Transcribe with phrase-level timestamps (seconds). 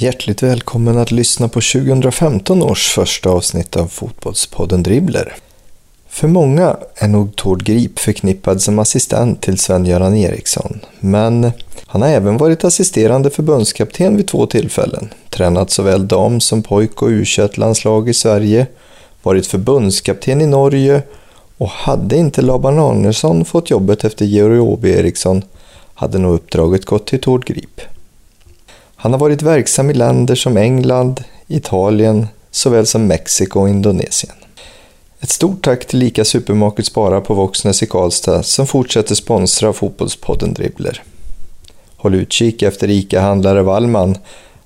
[0.00, 5.34] Hjärtligt välkommen att lyssna på 2015 års första avsnitt av Fotbollspodden Dribbler.
[6.08, 11.50] För många är nog Tord Grip förknippad som assistent till Sven-Göran Eriksson, men
[11.86, 17.08] han har även varit assisterande förbundskapten vid två tillfällen, tränat såväl dam som pojk och
[17.08, 17.24] u
[17.54, 18.66] landslag i Sverige,
[19.22, 21.02] varit förbundskapten i Norge
[21.56, 25.42] och hade inte Laban Arnesson fått jobbet efter Georg Åby Eriksson
[25.94, 27.80] hade nog uppdraget gått till Tord Grip.
[29.00, 34.34] Han har varit verksam i länder som England, Italien såväl som Mexiko och Indonesien.
[35.20, 40.54] Ett stort tack till ICA Supermarket Spara på Våxnäs i Karlstad som fortsätter sponsra Fotbollspodden
[40.54, 41.02] Dribbler.
[41.96, 44.18] Håll utkik efter ICA-handlare Wallman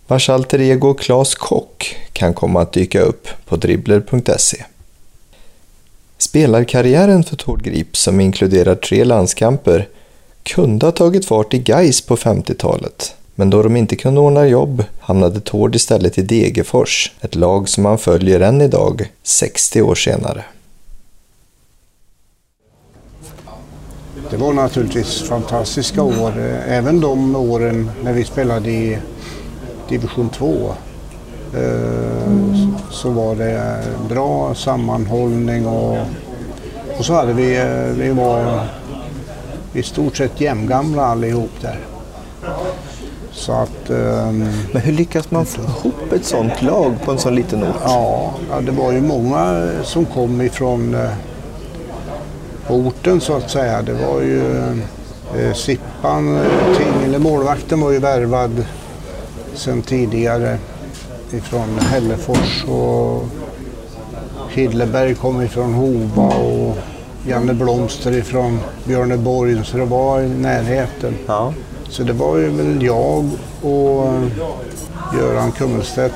[0.06, 4.64] vars alter ego Klas Kock kan komma att dyka upp på dribbler.se.
[6.18, 9.88] Spelarkarriären för Tord Grip, som inkluderar tre landskamper,
[10.42, 14.84] kunde ha tagit fart i Gais på 50-talet men då de inte kunde ordna jobb
[15.00, 20.45] hamnade Tord istället i Degerfors, ett lag som han följer än idag, 60 år senare.
[24.30, 28.98] Det var naturligtvis fantastiska år, eh, även de åren när vi spelade i
[29.88, 30.74] division 2.
[31.54, 32.32] Eh,
[32.90, 35.98] så var det bra sammanhållning och,
[36.98, 38.66] och så hade vi, eh, vi var
[39.73, 41.79] i stort sett jämngamla allihop där.
[43.33, 47.35] Så att, um, Men hur lyckas man få ihop ett sånt lag på en sån
[47.35, 47.77] liten ort?
[47.85, 51.11] Ja, det var ju många som kom ifrån uh,
[52.69, 53.83] orten så att säga.
[53.83, 54.41] Det var ju
[55.37, 58.65] uh, Sippan, uh, eller målvakten var ju värvad
[59.55, 60.59] sedan tidigare
[61.30, 63.25] ifrån Hällefors och
[64.50, 66.77] Hilleberg kom ifrån Hova och
[67.27, 71.15] Janne Blomster ifrån Björneborg så det var i närheten.
[71.27, 71.53] Ja.
[71.93, 73.31] Så det var ju väl jag
[73.62, 74.22] och eh,
[75.19, 76.15] Göran Kummelstedt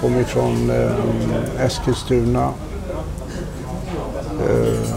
[0.00, 2.48] kom ifrån eh, Eskilstuna.
[4.48, 4.88] Eh,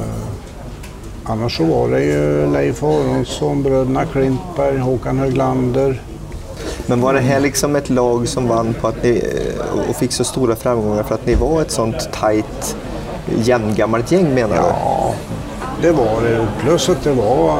[1.23, 6.01] annars så var det ju Leif Aronsson, bröderna Klintberg, Håkan Höglander.
[6.85, 10.11] Men var det här liksom ett lag som vann på att ni, eh, och fick
[10.11, 12.75] så stora framgångar för att ni var ett sånt tajt
[13.43, 14.61] jämngammalt gäng menar du?
[14.61, 15.13] Ja,
[15.81, 16.47] det var det.
[16.61, 17.59] Plus att det var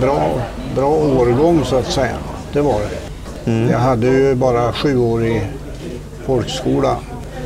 [0.00, 0.40] bra
[0.74, 2.16] bra årgång så att säga.
[2.52, 3.50] Det var det.
[3.50, 3.70] Mm.
[3.70, 5.42] Jag hade ju bara sju år i
[6.26, 6.96] folkskola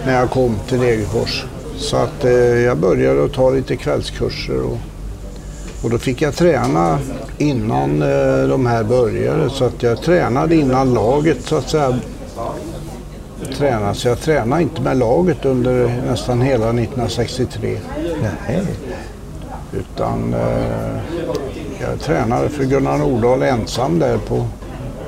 [0.07, 1.45] när jag kom till Degerfors.
[1.77, 4.79] Så att eh, jag började att ta lite kvällskurser och,
[5.85, 6.99] och då fick jag träna
[7.39, 9.51] innan eh, de här började.
[9.51, 11.99] Så att jag tränade innan laget så att säga
[13.57, 13.95] tränade.
[13.95, 17.79] Så jag tränade inte med laget under nästan hela 1963.
[18.23, 18.63] Nej.
[19.73, 21.01] Utan eh,
[21.83, 24.47] jag tränade för Gunnar Nordahl ensam där på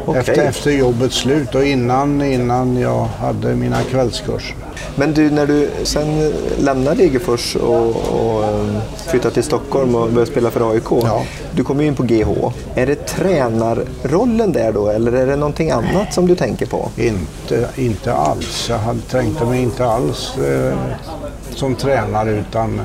[0.07, 0.21] okay.
[0.21, 4.57] efter, efter jobbets slut och innan, innan jag hade mina kvällskurser.
[4.97, 10.31] Men du, när du sen lämnade Degerfors och, och um, flyttade till Stockholm och började
[10.31, 10.91] spela för AIK.
[10.91, 11.25] Ja.
[11.53, 12.53] Du kom ju in på GH.
[12.75, 16.91] Är det tränarrollen där då eller är det någonting annat som du tänker på?
[16.97, 18.67] Inte, inte alls.
[18.69, 20.79] Jag hade tänkte mig inte alls eh,
[21.55, 22.81] som tränare utan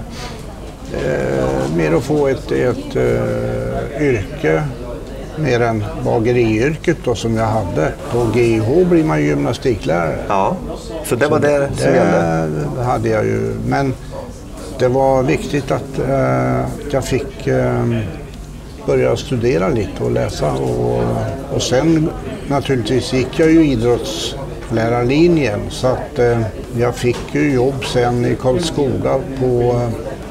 [0.93, 4.63] eh, mer att få ett, ett eh, yrke
[5.35, 7.91] mer än bageriyrket då, som jag hade.
[8.11, 10.17] På GIH blir man ju gymnastiklärare.
[10.27, 10.55] Ja,
[11.05, 12.47] så det var det som gällde?
[12.75, 13.55] Det hade jag ju.
[13.65, 13.93] Men
[14.79, 17.85] det var viktigt att, eh, jag fick eh,
[18.85, 20.51] börja studera lite och läsa.
[20.51, 21.03] Och,
[21.53, 22.09] och sen
[22.47, 26.39] naturligtvis gick jag ju idrottslärarlinjen så att eh,
[26.77, 29.81] jag fick ju jobb sen i Karlskoga på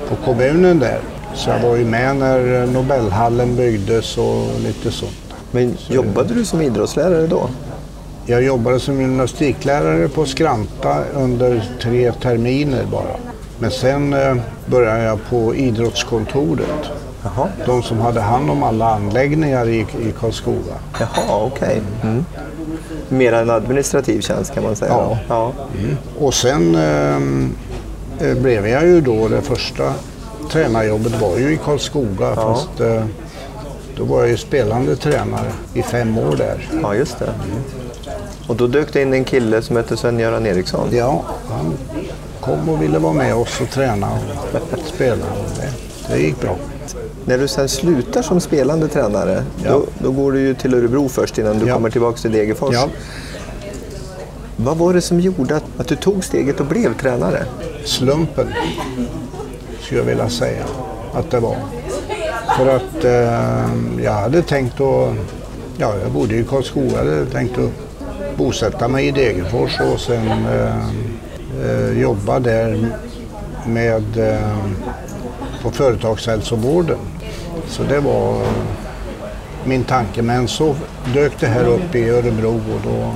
[0.09, 1.01] på kommunen där.
[1.39, 5.35] Så jag var ju med när Nobelhallen byggdes och lite sånt.
[5.51, 7.49] Men jobbade du som idrottslärare då?
[8.27, 13.17] Jag jobbade som gymnastiklärare på Skranta under tre terminer bara.
[13.59, 16.91] Men sen eh, började jag på idrottskontoret.
[17.23, 17.49] Jaha.
[17.67, 20.75] De som hade hand om alla anläggningar i, i Karlskoga.
[21.01, 21.83] Jaha, okej.
[22.01, 22.11] Okay.
[22.11, 22.25] Mm.
[23.09, 24.93] Mer en administrativ tjänst kan man säga.
[24.93, 25.19] Ja.
[25.29, 25.53] ja.
[25.79, 25.97] Mm.
[26.19, 27.53] Och sen ehm,
[28.21, 29.95] eh, blev jag ju då det första
[30.49, 32.35] tränarjobbet var ju i Karlskoga ja.
[32.35, 33.05] fast eh,
[33.97, 36.69] då var jag ju spelande tränare i fem år där.
[36.83, 37.25] Ja, just det.
[37.25, 37.63] Mm.
[38.47, 40.89] Och då dök det in en kille som hette Sven-Göran Eriksson?
[40.93, 41.75] Ja, han
[42.41, 44.11] kom och ville vara med oss och träna
[44.73, 45.25] och spela.
[45.57, 46.57] Det, det gick bra.
[47.25, 49.71] När du sen slutar som spelande tränare, ja.
[49.71, 51.75] då, då, går du ju till Örebro först innan du ja.
[51.75, 52.75] kommer tillbaka till Degerfors.
[52.75, 52.89] Ja.
[54.57, 57.45] Vad var det som gjorde att, att du tog steget och blev tränare?
[57.85, 58.49] Slumpen,
[59.89, 60.65] skulle jag vilja säga
[61.15, 61.57] att det var.
[62.57, 65.15] För att eh, jag hade tänkt att,
[65.77, 67.71] ja jag bodde i Karlskoga, jag hade tänkt att
[68.37, 70.89] bosätta mig i Degerfors och sen eh,
[71.65, 72.91] eh jobba där
[73.67, 74.59] med, eh,
[75.63, 76.99] på företagshälsovården.
[77.67, 78.43] Så det var
[79.65, 80.23] min tanke.
[80.23, 80.75] Men så
[81.15, 83.13] dök det här upp i Örebro och då,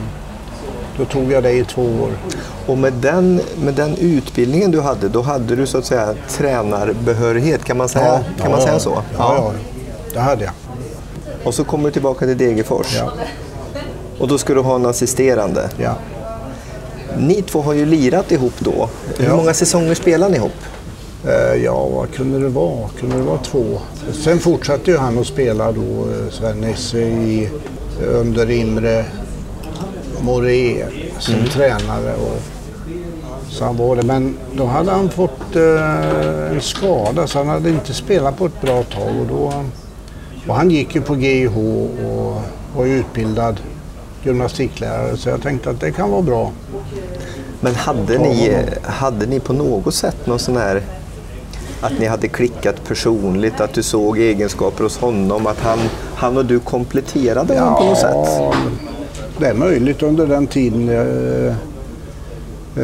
[0.97, 2.11] då tog jag det i två år.
[2.67, 7.65] Och med den, med den utbildningen du hade, då hade du så att säga tränarbehörighet,
[7.65, 9.03] kan man säga, ja, kan man säga så?
[9.19, 9.53] Ja, ja,
[10.13, 10.53] det hade jag.
[11.45, 12.97] Och så kommer du tillbaka till Degerfors.
[12.97, 13.13] Ja.
[14.19, 15.71] Och då ska du ha en assisterande.
[15.79, 15.95] Ja.
[17.19, 18.89] Ni två har ju lirat ihop då.
[19.19, 19.37] Hur ja.
[19.37, 20.53] många säsonger spelade ni ihop?
[21.27, 22.89] Eh, ja, vad kunde det vara?
[23.01, 23.65] Kunde det vara två?
[24.25, 27.49] Sen fortsatte ju han att spela då, eh, Sven-Nisse,
[28.07, 29.05] under Imre
[30.23, 30.85] Moré
[31.19, 31.47] som mm.
[31.47, 32.15] tränare.
[32.15, 32.43] Och,
[33.49, 34.03] så han var det.
[34.03, 38.61] Men då hade han fått eh, en skada så han hade inte spelat på ett
[38.61, 39.21] bra tag.
[39.21, 39.53] Och, då,
[40.49, 42.41] och han gick ju på GIH och
[42.77, 43.61] var utbildad
[44.23, 46.53] gymnastiklärare så jag tänkte att det kan vara bra.
[47.61, 50.83] Men hade ni, hade ni på något sätt någon sån här
[51.81, 55.79] att ni hade klickat personligt, att du såg egenskaper hos honom, att han,
[56.15, 58.92] han och du kompletterade honom på något sätt?
[59.43, 61.47] Det är möjligt under den tiden eh,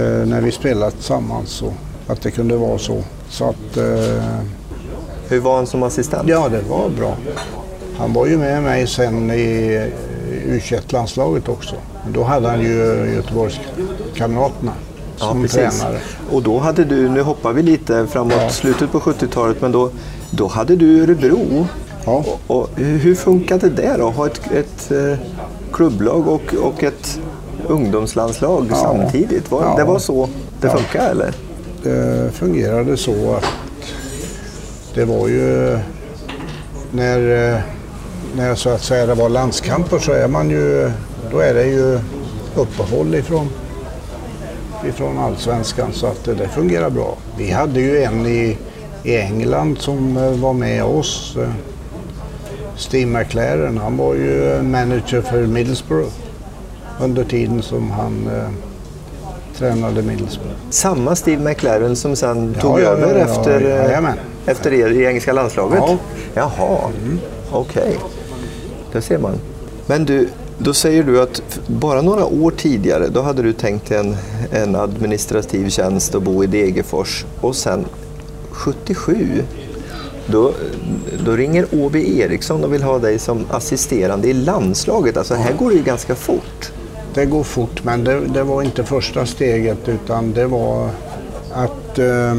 [0.01, 1.73] eh, när vi spelade tillsammans så,
[2.07, 3.03] att det kunde vara så.
[3.29, 4.25] så att, eh,
[5.29, 6.29] Hur var han som assistent?
[6.29, 7.17] Ja, det var bra.
[7.99, 9.91] Han var ju med mig sen i
[10.47, 11.75] U21-landslaget också.
[12.15, 12.77] Då hade han ju
[13.15, 14.73] Göteborgskamraterna
[15.17, 15.99] som ja, tränare.
[16.31, 18.51] Och då hade du, nu hoppar vi lite framåt ja.
[18.51, 19.91] slutet på 70-talet, men då,
[20.31, 21.67] då hade du Örebro.
[22.05, 22.25] Ja.
[22.47, 24.11] Och, och, hur funkade det då?
[24.11, 25.19] Ha ett, ett eh,
[25.79, 27.21] klubblag och, och ett
[27.69, 28.77] ungdomslandslag ja.
[28.77, 29.51] samtidigt?
[29.51, 30.29] Var, Det var så
[30.61, 31.33] det funkade eller?
[31.83, 33.45] Det fungerade så att
[34.95, 35.79] det var ju
[36.91, 37.61] när, eh,
[38.37, 40.91] när så att säga det var landskamper så är man ju,
[41.31, 42.01] då är det ju
[42.57, 43.49] uppehåll ifrån
[44.89, 47.17] ifrån allsvenskan så att det fungerar bra.
[47.37, 48.59] Vi hade ju en i,
[49.03, 51.37] i England som eh, var med oss.
[52.79, 56.13] Eh, Steve McLaren, han var ju manager för Middlesbrough
[57.01, 58.51] under tiden som han eh,
[59.59, 60.57] tränade Middlesbrough.
[60.71, 63.61] Samma Steve McLaren som sen ja, tog ja, över ja, efter,
[63.91, 64.15] eh,
[64.47, 65.83] efter er i engelska landslaget?
[65.87, 65.97] Ja.
[66.35, 67.19] Jaha, mm.
[67.51, 67.83] okej.
[67.83, 67.97] Okay.
[68.93, 69.35] Där ser man.
[69.87, 70.29] Men du,
[70.59, 74.17] då säger du att bara några år tidigare då hade du tänkt en,
[74.53, 77.85] en administrativ tjänst och bo i Degerfors och sen
[78.51, 79.43] 77
[80.31, 80.53] då,
[81.25, 85.17] då ringer Åby Eriksson och vill ha dig som assisterande i landslaget.
[85.17, 86.73] Alltså här går det ju ganska fort.
[87.15, 90.91] Det går fort men det, det var inte första steget utan det var
[91.53, 92.33] att eh,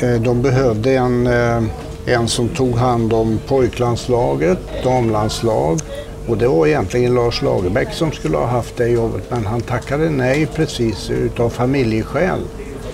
[0.00, 1.62] eh de behövde en, eh,
[2.06, 5.80] en som tog hand om pojklandslaget, damlandslag
[6.28, 10.10] och det var egentligen Lars Lagerbäck som skulle ha haft det jobbet men han tackade
[10.10, 12.40] nej precis utav familjeskäl.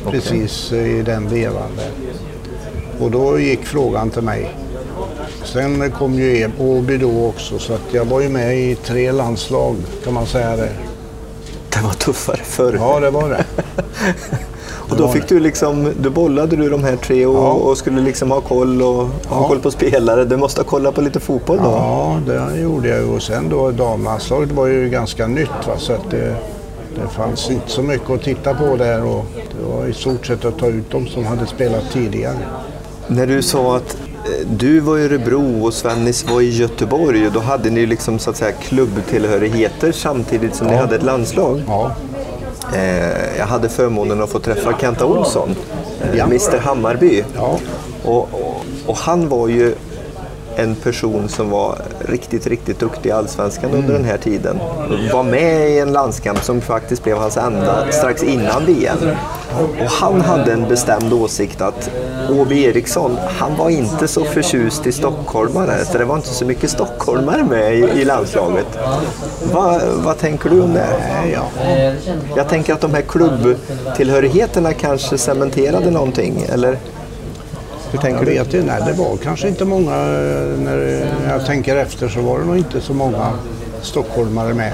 [0.07, 0.21] Okay.
[0.21, 1.71] Precis i den vevan
[3.01, 4.57] Och då gick frågan till mig.
[5.45, 9.77] Sen kom ju Åby då också så att jag var ju med i tre landslag
[10.05, 10.73] kan man säga det.
[11.69, 12.77] Det var tuffare förr.
[12.81, 13.45] Ja det var det.
[14.91, 17.53] Och då fick du liksom, du bollade du de här tre och, ja.
[17.53, 19.49] och skulle liksom ha koll och ha ja.
[19.49, 20.25] koll på spelare.
[20.25, 21.65] Du måste ha kollat på lite fotboll då?
[21.65, 25.75] Ja, det gjorde jag och sen då damlandslaget var ju ganska nytt va?
[25.79, 26.37] så att det,
[26.95, 30.45] det fanns inte så mycket att titta på där och det var i stort sett
[30.45, 32.39] att ta ut dem som hade spelat tidigare.
[33.09, 37.33] När du sa att eh, du var i Örebro och Svennis var i Göteborg och
[37.33, 40.73] då hade ni liksom så att säga klubbtillhörigheter samtidigt som ja.
[40.73, 41.63] ni hade ett landslag.
[41.67, 41.93] Ja.
[42.75, 45.57] Eh, jag hade förmånen att få träffa Kenta Olsson,
[46.03, 46.25] eh, ja.
[46.25, 47.25] Mr Hammarby.
[47.35, 47.59] Ja.
[48.05, 49.75] Och, och, och, han var ju
[50.57, 53.83] en person som var riktigt, riktigt duktig i Allsvenskan mm.
[53.83, 54.59] under den här tiden.
[55.13, 58.99] Var med i en landskamp som faktiskt blev hans enda strax innan VM.
[59.63, 61.91] Och han hade en bestämd åsikt att
[62.31, 66.71] Åby Eriksson, han var inte så förtjust i stockholmare, så det var inte så mycket
[66.71, 68.67] stockholmare med i, i landslaget.
[69.53, 70.87] Va, vad tänker du om det?
[71.33, 71.43] Ja.
[72.37, 76.79] Jag tänker att de här klubbtillhörigheterna kanske cementerade någonting, eller?
[77.91, 79.97] Hur tänker jag vet inte, nej, det var kanske inte många,
[80.59, 83.33] när jag tänker efter så var det nog inte så många
[83.83, 84.73] stockholmare med.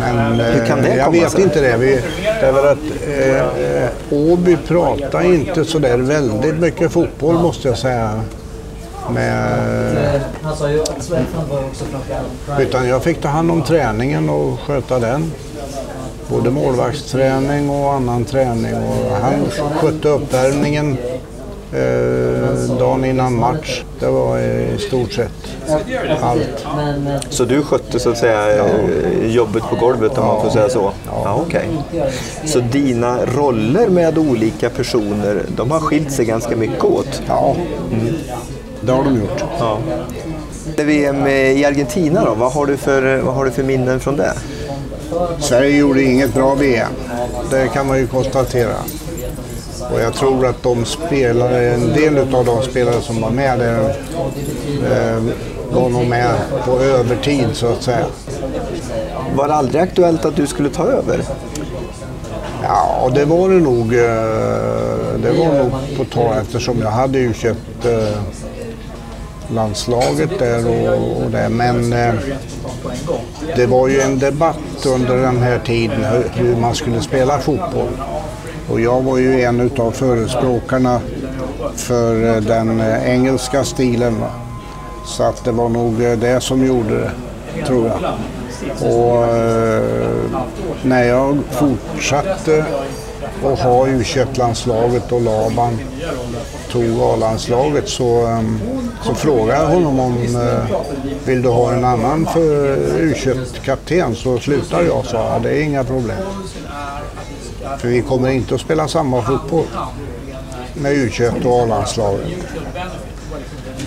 [0.00, 1.42] Men Hur kan det eh, jag vet sig?
[1.42, 1.76] inte det.
[1.76, 2.00] Vi,
[2.40, 2.78] därför att
[3.08, 8.20] eh, Åby pratar inte så där väldigt mycket fotboll måste jag säga.
[9.14, 10.20] Med,
[12.58, 15.32] utan jag fick ta hand om träningen och sköta den
[16.28, 18.74] både målvaktsträning och annan träning.
[18.74, 20.96] Och han skötte uppvärmningen
[21.72, 23.82] eh, dagen innan match.
[24.00, 25.30] Det var i stort sett
[26.20, 26.66] allt.
[27.28, 28.66] Så du skötte så att säga ja.
[29.26, 30.32] jobbet på golvet om ja.
[30.32, 30.92] man får säga så?
[31.06, 31.22] Ja.
[31.24, 31.66] ja okay.
[32.44, 37.22] Så dina roller med olika personer, de har skilt sig ganska mycket åt?
[37.28, 37.56] Ja,
[37.92, 38.14] mm.
[38.80, 39.44] det har de gjort.
[39.58, 39.78] Ja.
[40.76, 44.32] VM i Argentina då, vad har, du för, vad har du för minnen från det?
[45.38, 46.92] Sverige gjorde inget bra VM.
[47.50, 48.74] Det kan man ju konstatera.
[49.92, 53.88] Och jag tror att de spelare, en del av de spelare som var med där
[54.90, 55.22] eh,
[55.72, 56.34] var nog med
[56.64, 58.06] på övertid så att säga.
[59.34, 61.24] Var det aldrig aktuellt att du skulle ta över?
[62.62, 63.94] Ja, det var det nog.
[63.94, 68.22] Eh, det var nog på tag eftersom jag hade ju köpt eh,
[69.54, 71.48] landslaget där och, och det.
[71.48, 72.14] Men eh,
[73.56, 77.90] det var ju en debatt under den här tiden hur man skulle spela fotboll.
[78.70, 81.00] Och jag var ju en av förespråkarna
[81.74, 84.24] för eh, den eh, engelska stilen.
[85.06, 87.10] Så att det var nog eh, det som gjorde det,
[87.66, 87.98] tror jag.
[88.80, 89.26] Och
[90.82, 92.64] när jag fortsatte
[93.44, 95.78] att ha u landslaget och Laban
[96.72, 98.38] tog A-landslaget så,
[99.02, 100.16] så frågade jag honom om
[101.24, 103.14] vill du ha en annan för u
[103.64, 105.42] kapten så slutar jag, sa jag.
[105.42, 106.18] Det är inga problem.
[107.78, 109.64] För vi kommer inte att spela samma fotboll
[110.74, 112.28] med U21 och A-landslaget.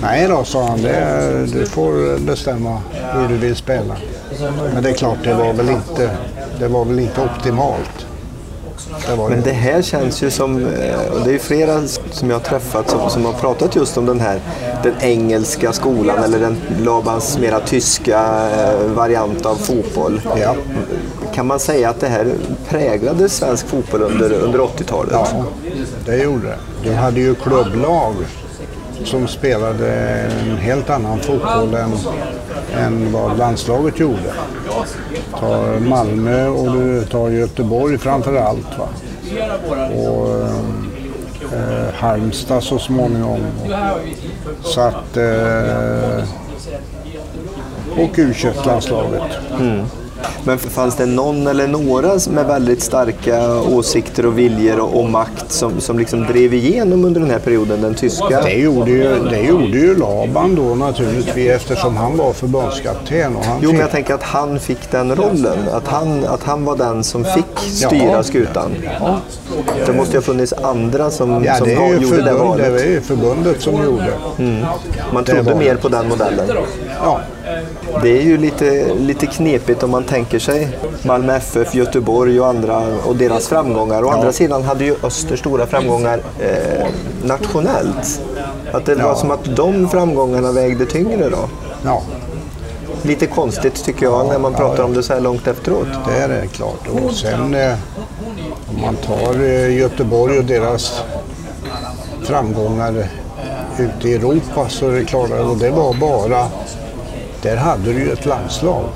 [0.02, 0.82] Nej då, sa han.
[0.82, 2.82] Det, du får bestämma
[3.13, 3.96] hur du vill spela.
[4.74, 6.18] Men det är klart, det var väl inte,
[6.60, 8.06] det var väl inte optimalt.
[9.08, 12.44] Det Men det här känns ju som, eh, och det är flera som jag har
[12.44, 14.40] träffat som, som har pratat just om den här
[14.84, 20.22] den engelska skolan eller den Labans mera tyska eh, variant av fotboll.
[20.36, 20.56] Ja.
[21.34, 22.36] Kan man säga att det här
[22.70, 25.12] präglade svensk fotboll under, under 80-talet?
[25.13, 25.46] Ja,
[26.06, 26.58] det gjorde det.
[26.84, 28.13] Du hade ju klubblag
[29.04, 29.92] som spelade
[30.50, 31.92] en helt annan fotboll än,
[32.78, 34.34] än vad landslaget gjorde.
[35.40, 38.78] Ta Malmö och du tar Göteborg framför allt.
[38.80, 38.88] Va?
[39.96, 40.40] Och
[41.58, 43.40] eh, Halmstad så småningom.
[44.63, 45.18] Så att...
[45.18, 46.24] Eh,
[47.98, 48.34] och u
[48.66, 49.22] landslaget
[49.60, 49.86] mm.
[50.44, 55.51] Men fanns det någon eller några med väldigt starka åsikter och viljor och, och makt
[55.51, 58.42] som, som liksom drev igenom under den här perioden, den tyska?
[58.42, 63.36] Det gjorde ju, det gjorde ju Laban då naturligtvis eftersom han var förbundskapten.
[63.36, 65.60] Och han jo, men jag tänker att han fick den rollen.
[65.72, 68.24] Att han, att han var den som fick styra ja.
[68.24, 68.72] skutan.
[69.00, 69.20] Ja.
[69.86, 72.74] Det måste ju ha funnits andra som, ja, som det gjorde förbund, det valet.
[72.74, 74.13] Det är ju förbundet som gjorde.
[74.38, 74.65] Mm.
[75.13, 76.50] Man trodde mer på den modellen.
[77.03, 77.19] Ja.
[78.01, 82.83] Det är ju lite, lite knepigt om man tänker sig Malmö FF, Göteborg och andra
[83.05, 84.03] och deras framgångar.
[84.03, 84.13] Å ja.
[84.13, 86.88] andra sidan hade ju Öster stora framgångar eh,
[87.24, 88.22] nationellt.
[88.72, 89.07] Att det ja.
[89.07, 91.50] var som att de framgångarna vägde tyngre då.
[91.86, 92.01] Ja.
[93.01, 95.88] Lite konstigt tycker jag när man pratar om det så här långt efteråt.
[96.07, 96.88] Det är det klart.
[96.91, 97.75] Och sen eh,
[98.69, 101.03] om man tar eh, Göteborg och deras
[102.24, 103.07] framgångar
[103.77, 106.48] ute i Europa så är det klart att det var bara
[107.43, 108.89] där hade du ju ett landslag.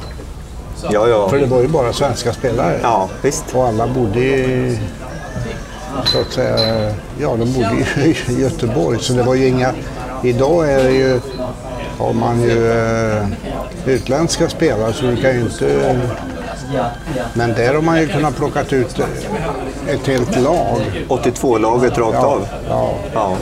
[0.91, 1.29] Ja, ja.
[1.29, 2.79] För det var ju bara svenska spelare.
[2.83, 3.45] Ja, visst.
[3.53, 4.79] Och alla bodde i,
[6.05, 8.99] så att säga, ja de bodde i Göteborg.
[8.99, 9.73] Så det var ju inga,
[10.23, 11.19] idag är det ju,
[11.97, 13.27] har man ju eh,
[13.85, 15.99] utländska spelare så du kan ju inte
[17.33, 18.99] men där har man ju kunnat plocka ut
[19.87, 21.05] ett helt lag.
[21.07, 22.47] 82-laget rakt ja, av?
[22.69, 22.93] Ja.
[23.13, 23.37] ja.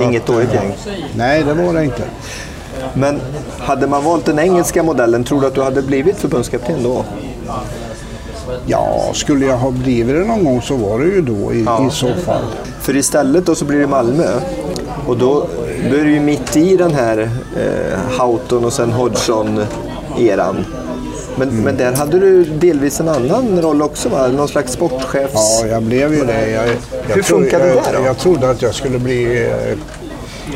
[0.00, 0.72] Inget dåligt gäng?
[1.16, 2.02] Nej, det var det inte.
[2.94, 3.20] Men
[3.58, 7.04] hade man valt den engelska modellen, tror du att du hade blivit förbundskapten då?
[8.66, 11.86] Ja, skulle jag ha blivit det någon gång så var det ju då i, ja.
[11.86, 12.44] i så fall.
[12.80, 14.26] För istället då så blir det Malmö.
[15.06, 15.46] Och då,
[15.90, 20.64] då är du ju mitt i den här eh, Houghton och sen Hodgson-eran.
[21.36, 21.64] Men, mm.
[21.64, 24.28] men där hade du delvis en annan roll också va?
[24.28, 25.60] Någon slags sportchefs...
[25.62, 26.50] Ja, jag blev ju det.
[26.50, 26.66] Jag,
[27.08, 28.04] jag Hur funkade jag, det då?
[28.04, 29.78] Jag trodde att jag skulle bli eh,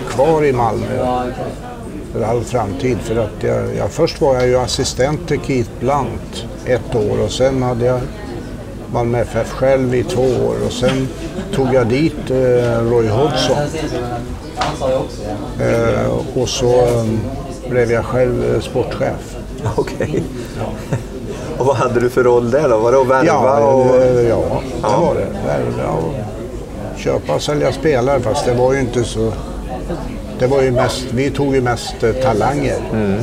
[0.08, 1.22] kvar i Malmö
[2.12, 2.98] för all framtid.
[2.98, 7.30] För att jag, jag, först var jag ju assistent till Keith Blunt ett år och
[7.30, 8.00] sen hade jag
[8.92, 11.08] Malmö FF själv i två år och sen
[11.54, 13.56] tog jag dit eh, Roy Hodgson.
[15.60, 17.20] Eh, och så um,
[17.70, 19.36] blev jag själv eh, sportchef.
[19.76, 19.94] Okej.
[19.96, 20.22] Okay.
[20.58, 20.96] Ja.
[21.58, 22.78] Och vad hade du för roll där då?
[22.78, 23.24] Var det att värva?
[23.26, 23.86] Ja, och...
[24.28, 25.26] ja, ja, det var det.
[25.46, 26.14] Värva och
[26.96, 29.32] köpa och sälja spelare fast det var ju inte så
[30.38, 32.78] det var ju mest, vi tog ju mest eh, talanger.
[32.92, 33.20] Mm.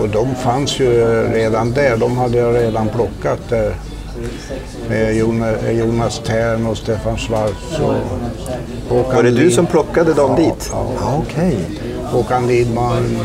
[0.00, 1.96] Och de fanns ju redan där.
[1.96, 3.74] De hade jag redan plockat där.
[4.88, 5.16] med
[5.78, 7.78] Jonas Tern och Stefan Schwarz.
[7.80, 7.94] Och
[8.88, 10.70] Håkan Var det du som plockade dem ja, dit?
[10.72, 11.18] Ja, ja.
[11.18, 11.56] Okay.
[12.04, 13.18] Håkan Lidman,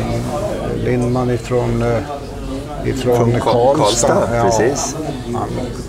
[0.84, 3.74] Lindman ifrån, eh, ifrån Från Karlstad.
[3.74, 4.44] Karlstad ja.
[4.44, 4.96] precis.
[5.34, 5.48] Han,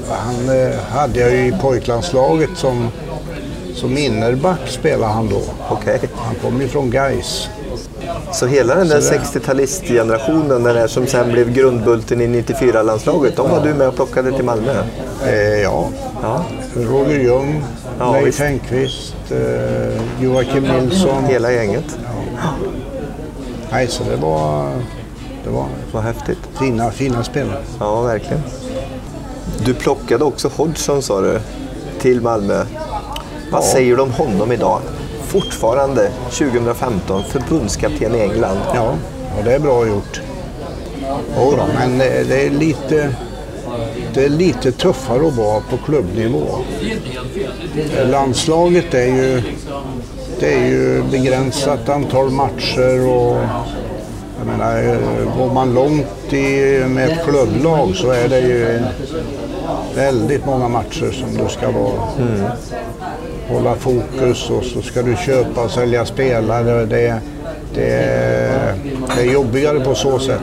[0.10, 2.92] han eh, hade jag ju i pojklandslaget som,
[3.76, 5.42] som innerback spelade han då.
[5.76, 6.00] Okay.
[6.16, 7.50] Han kom ju från Gais.
[8.32, 13.64] Så hela den där 60-talistgenerationen, den där som sen blev grundbulten i 94-landslaget, de var
[13.64, 14.84] du med och plockade till Malmö?
[15.26, 15.90] Eh, ja.
[16.22, 16.46] ja.
[16.76, 17.64] Roger Ljung,
[18.00, 21.24] ja, Leif Engqvist, eh, Joakim Nilsson.
[21.26, 21.98] Hela gänget?
[22.36, 22.50] Ja.
[23.72, 24.72] Nej, så det var,
[25.44, 26.40] det var Vad häftigt.
[26.60, 27.62] Fina, fina spelare.
[27.80, 28.42] Ja, verkligen.
[29.66, 31.40] Du plockade också Hodgson sa du,
[32.00, 32.66] till Malmö.
[33.51, 34.82] Vad säger du om honom idag?
[35.29, 38.58] fortfarande 2015 förbundskapten i England.
[38.75, 38.94] Ja,
[39.38, 40.22] och det är bra gjort.
[41.38, 43.15] Oh, men det är lite
[44.13, 46.46] det är lite tuffare att vara på klubbnivå.
[48.06, 49.41] Landslaget är ju,
[50.39, 53.38] det är ju begränsat antal matcher och
[54.38, 54.98] jag menar,
[55.38, 58.82] går man långt i, med ett klubblag så är det ju
[59.96, 62.01] väldigt många matcher som du ska vara.
[62.20, 62.46] Mm
[63.50, 66.86] hålla fokus och så ska du köpa och sälja spelare.
[66.86, 67.20] Det,
[67.74, 68.75] det,
[69.15, 70.41] det är jobbigare på så sätt.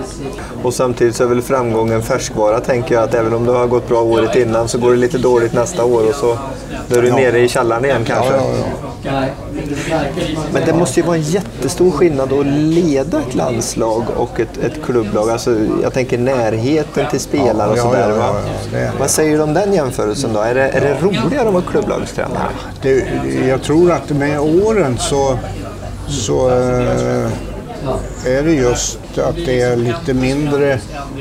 [0.63, 3.89] Och samtidigt så är väl framgången färskvara tänker jag att även om det har gått
[3.89, 6.39] bra året innan så går det lite dåligt nästa år och så
[6.97, 7.17] är du ja.
[7.17, 8.35] nere i källaren igen kanske.
[8.35, 8.43] Ja,
[9.03, 9.25] ja,
[10.53, 14.85] Men det måste ju vara en jättestor skillnad att leda ett landslag och ett, ett
[14.85, 15.31] klubblag.
[15.31, 18.15] Alltså, jag tänker närheten till spelare och sådär.
[18.19, 18.41] Ja,
[18.73, 20.41] ja, Vad säger du om den jämförelsen då?
[20.41, 22.49] Är det, är det roligare att vara klubblagstränare?
[22.83, 23.05] Det,
[23.49, 25.39] jag tror att med åren så,
[26.09, 27.31] så äh,
[28.27, 30.79] är det just att det är lite mindre,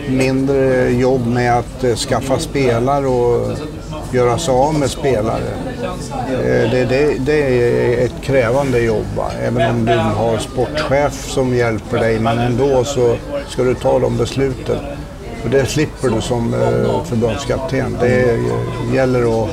[0.07, 3.57] mindre jobb med att äh, skaffa spelare och
[4.15, 5.43] göra sig av med spelare.
[6.29, 11.97] Eh, det, det, det är ett krävande jobb, även om du har sportchef som hjälper
[11.97, 12.19] dig.
[12.19, 13.15] Men ändå så
[13.47, 14.77] ska du ta de besluten.
[15.43, 17.97] Och det slipper du som eh, förbundskapten.
[18.01, 18.39] Det
[18.93, 19.49] gäller att,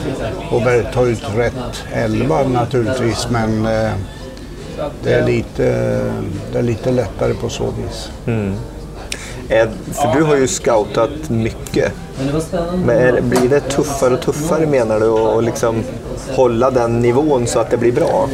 [0.53, 3.90] att ta ut rätt elva naturligtvis, men eh,
[5.03, 5.62] det är lite,
[6.53, 8.11] det är lite lättare på så vis.
[8.27, 8.55] Mm.
[9.92, 11.92] För du har ju scoutat mycket.
[12.84, 15.82] Men är, blir det tuffare och tuffare menar du att liksom
[16.36, 18.28] hålla den nivån så att det blir bra?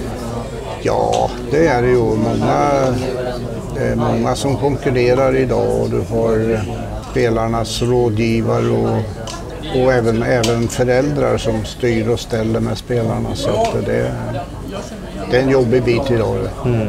[0.83, 1.99] Ja, det är det ju.
[1.99, 2.95] Många,
[3.75, 6.61] det är många som konkurrerar idag och du har
[7.11, 8.99] spelarnas rådgivare och,
[9.83, 13.35] och även, även föräldrar som styr och ställer med spelarna.
[13.35, 13.51] Så
[13.87, 14.13] det,
[15.31, 16.37] det är en jobbig bit idag.
[16.65, 16.89] Mm.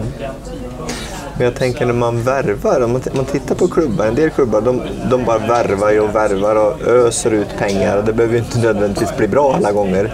[1.39, 4.82] Men jag tänker när man värvar, om man tittar på klubbar, en del klubbar de,
[5.10, 9.17] de bara värvar och värvar och öser ut pengar och det behöver ju inte nödvändigtvis
[9.17, 10.13] bli bra alla gånger.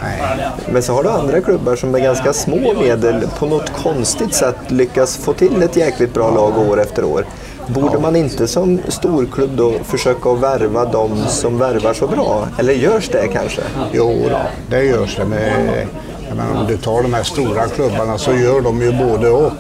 [0.72, 4.56] Men så har du andra klubbar som med ganska små medel på något konstigt sätt
[4.68, 7.26] lyckas få till ett jäkligt bra lag år efter år.
[7.68, 12.48] Borde man inte som storklubb då försöka värva de som värvar så bra?
[12.60, 13.62] Eller görs det kanske?
[13.94, 14.38] Jo, då,
[14.70, 15.26] det görs det.
[15.26, 15.88] Med,
[16.28, 19.52] jag menar, om du tar de här stora klubbarna så gör de ju både och.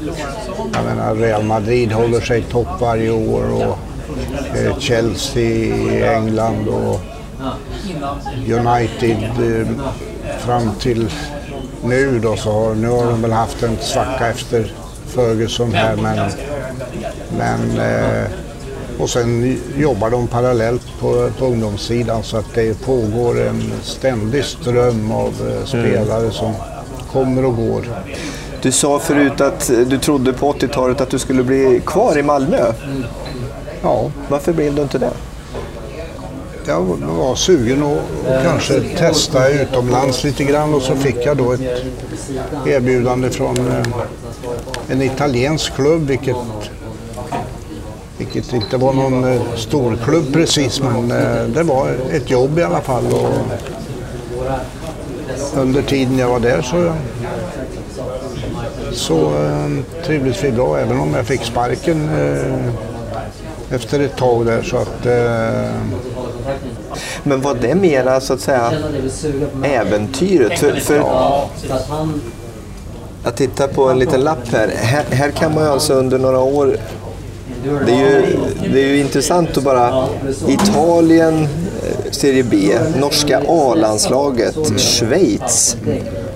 [0.73, 3.78] Jag menar, Real Madrid håller sig topp varje år och
[4.58, 6.99] eh, Chelsea i England och
[8.36, 9.67] United eh,
[10.39, 11.10] fram till
[11.84, 14.73] nu då så har, nu har de väl haft en svacka efter
[15.06, 16.30] Ferguson här men,
[17.38, 18.30] men eh,
[18.99, 25.12] och sen jobbar de parallellt på, på ungdomssidan så att det pågår en ständig ström
[25.12, 26.31] av eh, spelare mm.
[26.31, 26.53] som
[27.12, 27.86] kommer och går.
[28.62, 32.73] Du sa förut att du trodde på 80-talet att du skulle bli kvar i Malmö.
[33.81, 34.12] Ja.
[34.29, 35.12] Varför blev du inte det?
[36.67, 41.62] Jag var sugen att kanske testa utomlands lite grann och så fick jag då ett
[42.65, 43.84] erbjudande från eh,
[44.89, 46.36] en italiensk klubb vilket,
[48.17, 52.82] vilket inte var någon eh, storklubb precis men eh, det var ett jobb i alla
[52.82, 53.06] fall.
[53.06, 53.30] Och
[55.58, 56.93] under tiden jag var där så
[58.91, 62.10] så eh, trivdes vi bra, även om jag fick sparken
[63.69, 64.62] efter ett tag där.
[64.62, 65.06] Så att.
[67.23, 68.71] Men var det mera så att säga
[69.63, 70.60] äventyret?
[70.60, 71.04] För, för...
[73.23, 74.67] Jag tittar på en liten lapp här.
[74.67, 75.04] här.
[75.12, 76.78] Här kan man alltså under några år
[77.86, 78.38] det är, ju,
[78.73, 80.08] det är ju intressant att bara
[80.47, 82.58] Italien, eh, Serie B,
[82.99, 85.78] norska A-landslaget, Schweiz,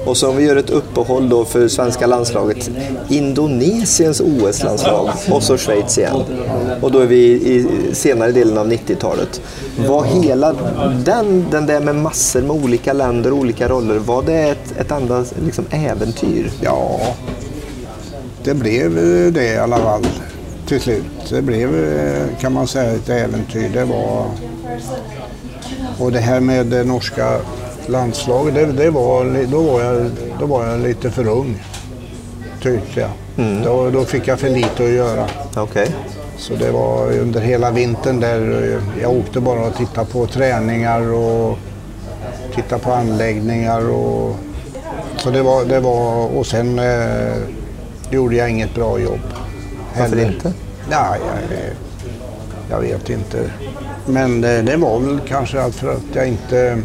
[0.06, 2.70] Och så om vi gör ett uppehåll då för svenska landslaget.
[3.10, 6.16] Indonesiens OS-landslag och så Schweiz igen.
[6.82, 9.42] Och då är vi i senare delen av 90-talet.
[9.88, 10.56] Var hela
[11.06, 14.92] den, den där med massor med olika länder och olika roller, var det ett, ett
[14.92, 16.52] enda liksom, äventyr?
[16.62, 17.00] Ja,
[18.44, 18.96] det blev
[19.34, 20.06] det i alla fall
[20.70, 21.04] till slut.
[21.30, 21.70] Det blev,
[22.40, 23.70] kan man säga, ett äventyr.
[23.74, 24.26] Det var...
[26.00, 27.40] Och det här med det norska
[27.88, 31.64] landslaget, det, det var, då, var jag, då var jag lite för ung.
[32.62, 33.10] Tyckte jag.
[33.38, 33.64] Mm.
[33.64, 35.28] Då, då fick jag för lite att göra.
[35.64, 35.88] Okay.
[36.38, 41.58] Så det var under hela vintern där jag åkte bara och tittade på träningar och
[42.56, 43.90] tittade på anläggningar.
[43.90, 44.36] Och,
[45.18, 47.38] så det var, det var, och sen eh,
[48.12, 49.20] gjorde jag inget bra jobb.
[49.98, 50.54] Varför inte?
[50.92, 51.60] Ja, jag,
[52.70, 53.52] jag vet inte.
[54.06, 56.82] Men det, det var väl kanske för att jag inte...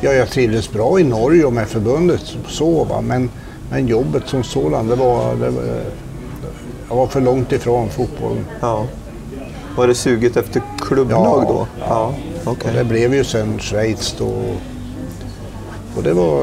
[0.00, 3.00] Ja, jag trivdes bra i Norge och med förbundet, så va.
[3.00, 3.30] Men,
[3.70, 5.62] men jobbet som sådant, det var, det var...
[6.88, 8.46] Jag var för långt ifrån fotbollen.
[8.60, 8.86] Ja.
[9.76, 11.66] Var det suget efter klubblag ja, då?
[11.80, 12.14] Ja.
[12.44, 12.50] ja.
[12.50, 12.76] Okay.
[12.76, 14.32] det blev ju sen Schweiz då.
[15.96, 16.42] Och det var,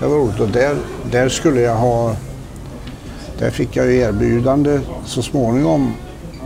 [0.00, 0.40] det var roligt.
[0.40, 0.76] Och där,
[1.10, 2.16] där skulle jag ha
[3.38, 5.94] där fick jag erbjudande så småningom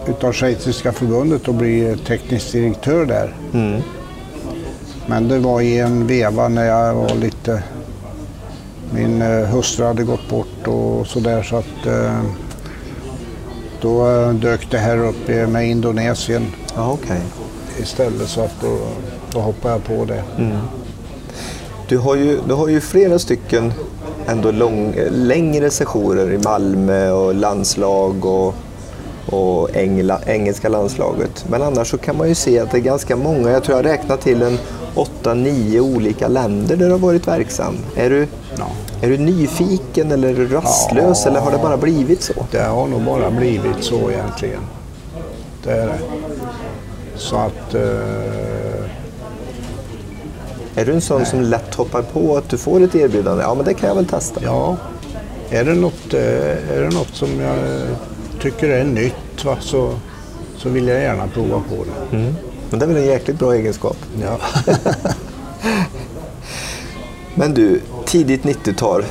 [0.09, 3.35] utav Schweiziska förbundet att bli teknisk direktör där.
[3.53, 3.83] Mm.
[5.07, 7.62] Men det var i en veva när jag var lite...
[8.94, 12.22] Min eh, hustru hade gått bort och sådär så att eh,
[13.81, 17.18] då eh, dök det här upp med Indonesien ah, okay.
[17.79, 18.79] istället så att då,
[19.33, 20.22] då hoppade jag på det.
[20.38, 20.57] Mm.
[21.88, 23.72] Du, har ju, du har ju flera stycken
[24.30, 28.54] ändå lång, längre sessioner i Malmö och landslag och,
[29.26, 31.44] och Engla, engelska landslaget.
[31.48, 33.86] Men annars så kan man ju se att det är ganska många, jag tror jag
[33.86, 34.58] räknar till en
[35.22, 37.76] 8-9 olika länder där du har varit verksam.
[37.96, 38.26] Är du,
[38.58, 38.66] ja.
[39.02, 42.32] är du nyfiken eller rastlös ja, eller har det bara blivit så?
[42.50, 44.60] Det har nog bara blivit så egentligen.
[45.64, 45.98] Det är det.
[47.16, 47.74] Så att...
[47.74, 48.60] Eh
[50.74, 51.30] är du en sån Nej.
[51.30, 53.42] som lätt hoppar på att du får ett erbjudande?
[53.42, 54.40] Ja, men det kan jag väl testa.
[54.44, 54.76] Ja.
[55.50, 57.59] Är det något, eh, är det något som jag
[58.40, 59.94] tycker är nytt va, så,
[60.56, 62.16] så vill jag gärna prova på det.
[62.16, 62.35] Mm.
[62.70, 63.96] Men det är väl en jäkligt bra egenskap?
[64.22, 64.38] Ja.
[67.35, 69.04] men du, tidigt 90-tal.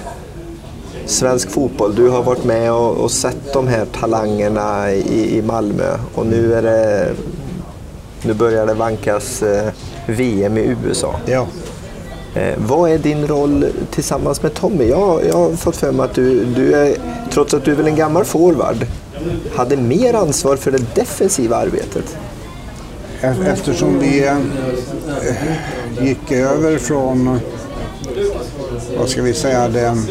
[1.06, 5.98] Svensk fotboll, du har varit med och, och sett de här talangerna i, i Malmö
[6.16, 7.12] och nu är det
[8.24, 9.72] nu börjar det vankas eh,
[10.06, 11.16] VM i USA.
[11.26, 11.48] Ja.
[12.36, 14.86] Eh, vad är din roll tillsammans med Tommy?
[14.88, 16.96] Jag, jag har fått för mig att du, du är,
[17.32, 18.86] trots att du är väl en gammal forward,
[19.56, 22.18] hade mer ansvar för det defensiva arbetet.
[23.46, 24.38] Eftersom vi eh,
[26.02, 27.40] gick över från,
[28.98, 30.08] vad ska vi säga, den,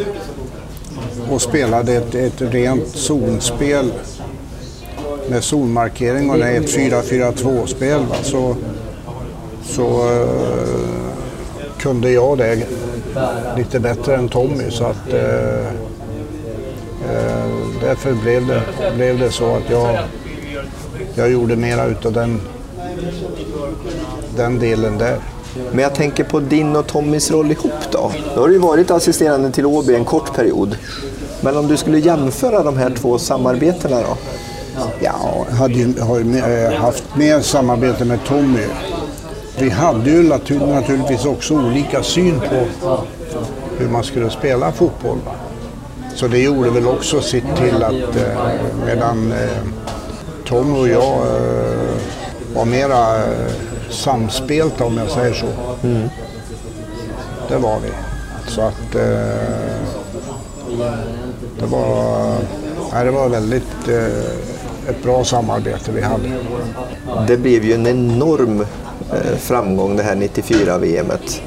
[1.31, 3.93] och spelade ett, ett rent zonspel
[5.31, 8.57] med zonmarkering och det är ett 4-4-2-spel så,
[9.63, 10.29] så uh,
[11.79, 12.67] kunde jag det
[13.57, 14.71] lite bättre än Tommy.
[14.71, 15.21] Så att, uh,
[17.11, 18.63] uh, därför blev det,
[18.97, 19.99] blev det så att jag,
[21.15, 22.41] jag gjorde mera utav den,
[24.37, 25.19] den delen där.
[25.71, 28.13] Men jag tänker på din och Tommys roll ihop då.
[28.35, 30.77] Då har du ju varit assisterande till Åby en kort period.
[31.41, 34.17] Men om du skulle jämföra de här två samarbetena då?
[35.01, 38.67] Ja, hade har eh, haft mer samarbete med Tommy.
[39.59, 42.67] Vi hade ju naturligtvis också olika syn på
[43.79, 45.19] hur man skulle spela fotboll.
[46.15, 49.49] Så det gjorde väl också sitt till att eh, medan eh,
[50.47, 51.19] Tom och jag
[52.55, 53.23] var mera
[53.91, 55.47] samspelta om jag säger så.
[55.83, 56.09] Mm.
[57.49, 57.91] Det var vi.
[58.51, 58.93] Så att
[61.61, 62.35] det var,
[62.93, 63.89] nej, det var väldigt
[64.89, 66.31] ett bra samarbete vi hade.
[67.27, 68.61] Det blev ju en enorm
[69.13, 71.43] eh, framgång det här 94-VMet.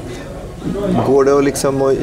[1.06, 1.94] Går det att, liksom att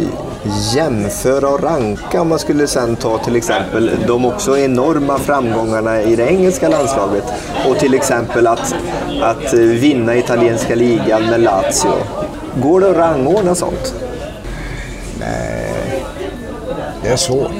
[0.75, 6.15] jämföra och ranka om man skulle sen ta till exempel de också enorma framgångarna i
[6.15, 7.23] det engelska landslaget
[7.69, 8.75] och till exempel att,
[9.21, 11.93] att vinna italienska ligan med Lazio.
[12.61, 13.93] Går det att rangordna sånt?
[15.19, 16.03] Nej,
[17.03, 17.51] det är svårt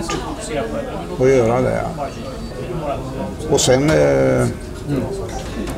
[1.20, 1.86] att göra det.
[3.50, 4.48] Och sen eh,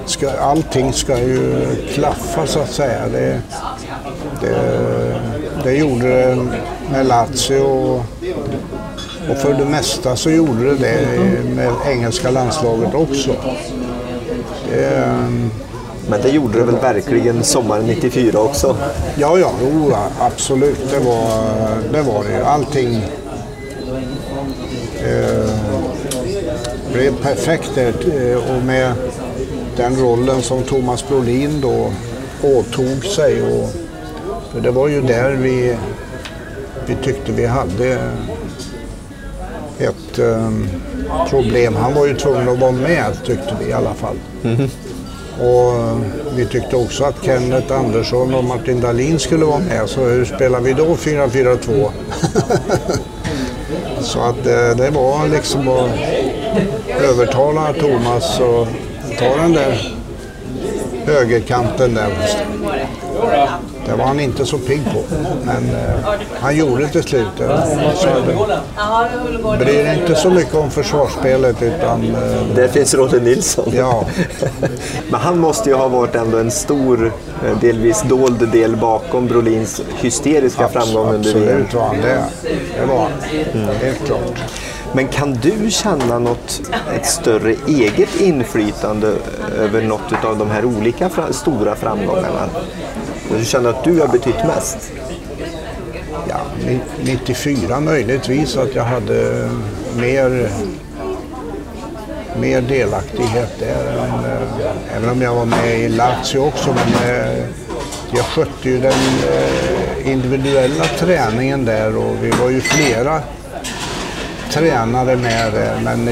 [0.05, 3.07] ska, allting ska ju klaffa så att säga.
[3.11, 3.41] Det,
[4.41, 5.21] det,
[5.63, 6.35] det gjorde det
[6.91, 8.03] med Lazio och,
[9.29, 13.31] och för det mesta så gjorde det det med engelska landslaget också.
[14.69, 15.17] Det,
[16.09, 18.75] Men det gjorde det väl verkligen sommaren 94 också?
[19.15, 20.91] Ja, ja, jo, absolut.
[20.91, 21.43] Det var
[21.91, 22.01] det.
[22.01, 22.45] Var det.
[22.45, 23.01] Allting
[25.05, 25.49] eh,
[26.93, 28.93] blev perfekt eh, och med
[29.77, 31.91] den rollen som Thomas Brolin då
[32.43, 33.41] åtog sig.
[33.41, 33.69] Och,
[34.53, 35.77] för det var ju där vi,
[36.87, 37.97] vi tyckte vi hade
[39.79, 40.69] ett um,
[41.29, 41.75] problem.
[41.75, 44.15] Han var ju tvungen att vara med tyckte vi i alla fall.
[44.43, 44.69] Mm.
[45.39, 46.01] Och
[46.35, 49.89] vi tyckte också att Kenneth Andersson och Martin Dahlin skulle vara med.
[49.89, 51.89] Så hur spelar vi då 4-4-2?
[54.03, 55.89] så att eh, det var liksom att
[57.01, 58.67] övertala Thomas och
[59.19, 59.93] ta den där
[61.05, 62.11] högerkanten där.
[63.85, 65.15] Det var han inte så pigg på.
[65.43, 67.27] Men eh, han gjorde det till slut.
[69.59, 72.03] Bryr inte så mycket om försvarsspelet utan...
[72.15, 73.71] Eh, Där finns Ronny Nilsson.
[73.75, 74.05] Ja.
[75.11, 77.13] men han måste ju ha varit ändå en stor,
[77.45, 81.43] eh, delvis dold del bakom Brolins hysteriska Abs framgång under VM.
[81.43, 82.23] Absolut var han det.
[82.79, 83.11] Det var han.
[83.53, 83.75] Mm.
[83.81, 84.43] Helt klart.
[84.93, 86.61] Men kan du känna något,
[86.95, 89.13] ett större eget inflytande
[89.59, 92.49] över något av de här olika stora framgångarna?
[93.39, 94.91] Du känner att du har betytt mest?
[96.29, 96.39] Ja,
[97.03, 99.51] 94 möjligtvis att jag hade eh,
[99.97, 100.49] mer,
[102.39, 103.97] mer delaktighet där.
[103.97, 106.69] Än, äh, även om jag var med i Lazio också.
[106.69, 107.43] Men äh,
[108.11, 113.21] jag skötte ju den äh, individuella träningen där och vi var ju flera
[114.51, 115.79] tränare med där.
[115.83, 116.05] Men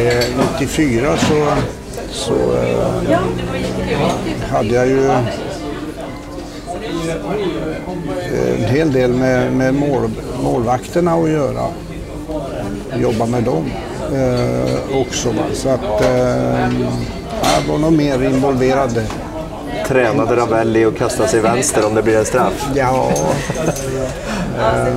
[0.60, 1.48] 94 så,
[2.12, 2.34] så
[4.52, 5.12] hade jag ju
[8.58, 10.10] en hel del med, med mål,
[10.44, 11.66] målvakterna att göra.
[12.98, 13.72] Jobba med dem
[14.14, 15.30] eh, också.
[15.30, 15.44] Va?
[15.54, 16.70] Så att eh,
[17.56, 19.02] jag var nog mer involverad.
[19.88, 22.70] Tränade Ravelli att kasta sig vänster om det blir en straff?
[22.76, 23.12] Ja.
[24.60, 24.94] Eh,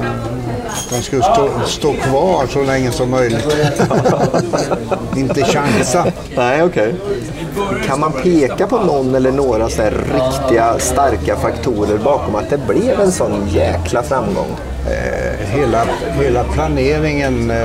[0.93, 3.57] de skulle stå, stå kvar så länge som möjligt.
[5.17, 6.07] Inte chansa.
[6.37, 6.95] Nej, okej.
[6.95, 7.83] Okay.
[7.87, 13.01] Kan man peka på någon eller några så riktiga starka faktorer bakom att det blev
[13.01, 14.57] en sån jäkla framgång?
[14.87, 15.85] Eh, hela,
[16.21, 17.65] hela planeringen eh,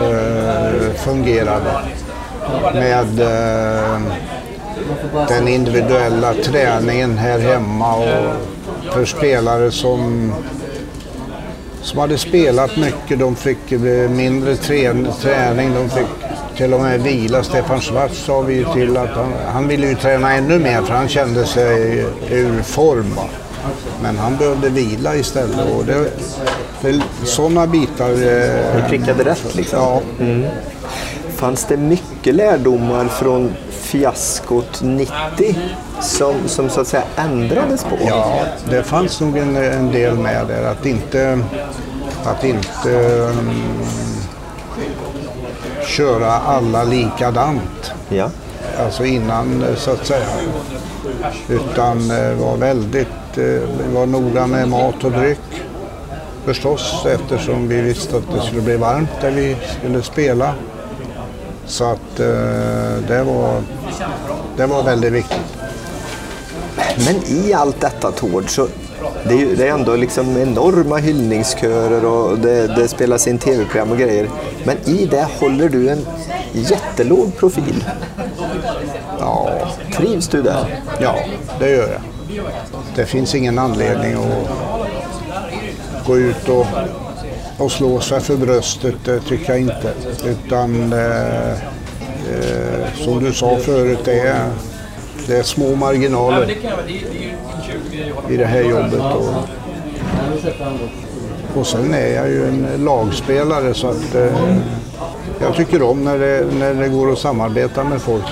[0.00, 1.70] eh fungerade
[2.74, 4.00] med eh,
[5.28, 8.34] den individuella träningen här hemma och
[8.92, 10.32] för spelare som
[11.88, 13.18] som hade spelat mycket.
[13.18, 16.06] De fick eh, mindre träning, de fick
[16.56, 17.42] till och med vila.
[17.42, 21.08] Stefan Schwarz sa vi till att han, han ville ju träna ännu mer för han
[21.08, 23.14] kände sig ur form.
[24.02, 25.74] Men han behövde vila istället.
[25.76, 26.10] Och det,
[26.80, 28.10] för sådana bitar...
[28.10, 29.78] Eh, du prickade rätt liksom?
[29.78, 30.02] Ja.
[30.20, 30.46] Mm.
[31.36, 33.54] Fanns det mycket lärdomar från
[33.88, 35.12] fiaskot 90
[36.00, 37.96] som, som så att säga ändrades på?
[38.06, 40.64] Ja, det fanns nog en, en del med där.
[40.64, 41.38] Att inte,
[42.24, 43.84] att inte um,
[45.86, 47.92] köra alla likadant.
[48.08, 48.30] Ja.
[48.78, 50.26] Alltså innan så att säga.
[51.48, 53.60] Utan uh, var väldigt uh,
[53.94, 55.62] var noga med mat och dryck.
[56.44, 60.54] Förstås eftersom vi visste att det skulle bli varmt där vi skulle spela.
[61.68, 62.26] Så att uh,
[63.08, 63.62] det, var,
[64.56, 65.58] det var väldigt viktigt.
[67.06, 68.68] Men i allt detta Tord så
[69.24, 73.98] det är, det är ändå liksom enorma hyllningskörer och det, det spelas in tv-program och
[73.98, 74.28] grejer.
[74.64, 76.06] Men i det håller du en
[76.52, 77.84] jättelåg profil.
[79.18, 79.50] Ja.
[79.96, 80.80] Trivs du där?
[81.00, 81.14] Ja,
[81.58, 82.00] det gör jag.
[82.94, 86.66] Det finns ingen anledning att gå ut och,
[87.58, 89.92] och slå sig för bröstet, det tycker jag inte.
[90.24, 94.50] Utan eh, eh, som du sa förut, det är
[95.26, 96.50] det är små marginaler
[98.28, 99.00] i det här jobbet.
[99.00, 99.34] Och,
[101.60, 104.36] och sen är jag ju en lagspelare så att eh,
[105.40, 108.24] jag tycker om när det, när det går att samarbeta med folk.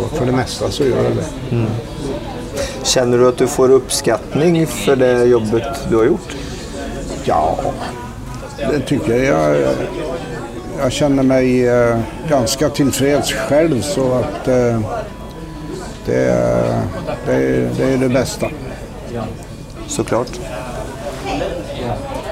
[0.00, 1.56] Och för det mesta så gör jag det.
[1.56, 1.70] Mm.
[2.82, 6.36] Känner du att du får uppskattning för det jobbet du har gjort?
[7.28, 7.58] Ja,
[8.56, 9.60] det tycker jag.
[9.60, 9.74] Jag,
[10.80, 14.80] jag känner mig eh, ganska tillfreds själv så att eh,
[16.06, 16.34] det,
[17.26, 18.46] det, det är det bästa.
[19.86, 20.30] Såklart.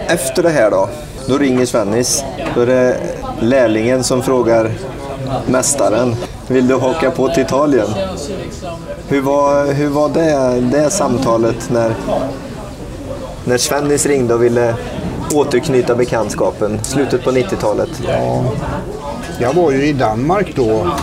[0.09, 0.89] Efter det här då,
[1.29, 2.25] då ringer Svennis.
[2.55, 2.97] Då är det
[3.41, 4.71] lärlingen som frågar
[5.47, 6.17] mästaren.
[6.49, 7.89] Vill du haka på till Italien?
[9.09, 11.95] Hur var, hur var det, det samtalet när,
[13.47, 14.75] när Svennis ringde och ville
[15.35, 16.85] återknyta bekantskapen?
[16.85, 17.91] Slutet på 90-talet.
[18.09, 18.45] Ja,
[19.41, 20.97] jag var ju i Danmark då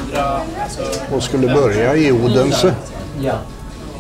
[1.16, 2.74] och skulle börja i Odense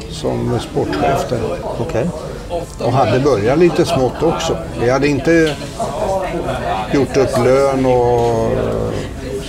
[0.09, 1.39] som sportchef där.
[1.79, 2.09] Okej.
[2.79, 4.57] Och hade börjat lite smått också.
[4.81, 5.55] Vi hade inte
[6.93, 8.51] gjort upp lön och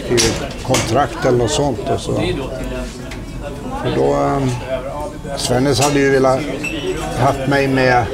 [0.05, 1.91] skrivit kontrakt eller något sånt.
[1.95, 2.13] Och så.
[3.83, 4.51] För då, um,
[5.37, 6.41] Svennis hade ju velat
[7.19, 8.05] haft mig med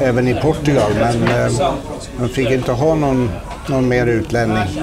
[0.00, 1.28] även i Portugal men
[2.18, 3.30] man fick inte ha någon,
[3.68, 4.82] någon mer utlänning.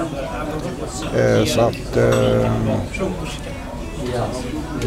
[1.18, 1.96] Uh, så att,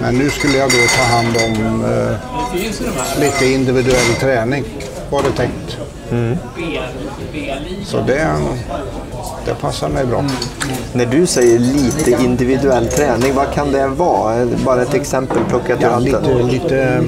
[0.01, 1.83] men nu skulle jag då ta hand om
[3.19, 4.63] lite individuell träning
[5.09, 5.77] var det tänkt.
[6.11, 6.37] Mm.
[7.85, 8.27] Så det,
[9.45, 10.25] det passar mig bra.
[10.93, 14.45] När du säger lite individuell träning, vad kan det vara?
[14.65, 17.03] Bara ett exempel plockat ur ja, lite, lite,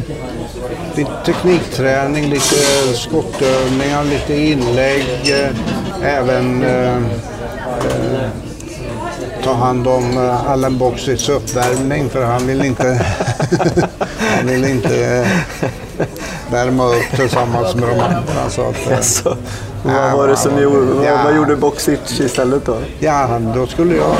[0.96, 2.56] lite teknikträning, lite
[2.94, 5.06] skottövningar, lite inlägg.
[5.26, 8.30] Eh, även eh, eh,
[9.44, 12.84] ta hand om eh, Allen Boxits uppvärmning för han vill inte,
[14.38, 15.28] han vill inte eh,
[16.52, 18.50] värma upp tillsammans med de andra.
[18.50, 18.92] Så att,
[19.26, 19.34] eh,
[19.84, 21.22] vad var det som gjorde, ja.
[21.24, 22.78] vad gjorde Boxic istället då?
[23.00, 24.16] Ja, då skulle jag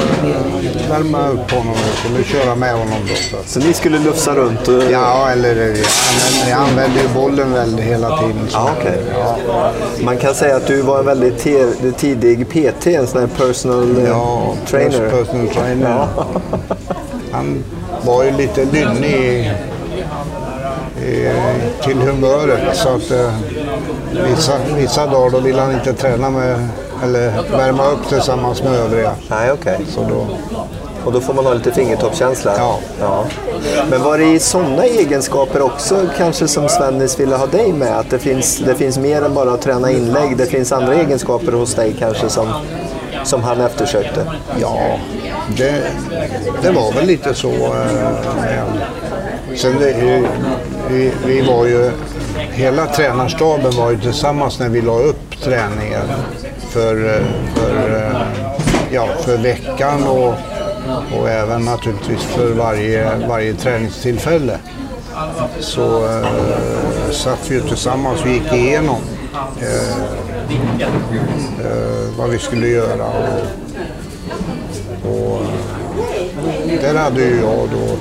[0.90, 2.98] värma upp honom och skulle köra med honom.
[3.08, 3.38] Då, så.
[3.46, 4.68] så ni skulle lufsa runt?
[4.68, 4.84] Och...
[4.92, 5.78] Ja, eller
[6.50, 8.48] jag använde, ju bollen väldigt hela tiden.
[8.52, 8.98] Ja, okay.
[9.14, 9.72] ja.
[10.04, 11.38] Man kan säga att du var en väldigt
[11.98, 15.10] tidig PT, en sån här personal eh, ja, trainer.
[15.10, 16.08] personal trainer.
[16.16, 16.26] Ja.
[17.32, 17.64] Han
[18.06, 19.52] var ju lite lynnig
[21.82, 22.78] till humöret.
[22.78, 23.34] Så att eh,
[24.12, 26.68] vissa, vissa dagar då vill han inte träna med
[27.04, 29.12] eller värma upp tillsammans med övriga.
[29.30, 29.78] Nej, okej.
[29.94, 30.06] Okay.
[30.10, 30.28] då...
[31.06, 32.54] Och då får man ha lite fingertoppskänsla?
[32.58, 32.80] Ja.
[33.00, 33.26] ja.
[33.90, 38.00] Men var det i sådana egenskaper också kanske som Svennis ville ha dig med?
[38.00, 40.38] Att det finns, det finns mer än bara att träna inlägg?
[40.38, 42.54] Det finns andra egenskaper hos dig kanske som,
[43.24, 44.32] som han eftersökte?
[44.60, 44.80] Ja,
[45.58, 45.84] det,
[46.62, 47.52] det var väl lite så.
[47.52, 48.12] Eh,
[49.56, 50.24] sen det,
[50.90, 51.92] vi, vi var ju,
[52.52, 56.08] hela tränarstaben var ju tillsammans när vi la upp träningen
[56.70, 58.22] för, eh, för, eh,
[58.92, 60.34] ja, för veckan och,
[61.20, 64.58] och även naturligtvis för varje, varje träningstillfälle.
[65.60, 69.02] Så eh, satt vi ju tillsammans och gick igenom
[69.62, 69.98] eh,
[71.66, 73.06] eh, vad vi skulle göra.
[73.06, 73.42] Och,
[75.12, 75.42] och
[76.72, 77.98] eh, där hade ju jag då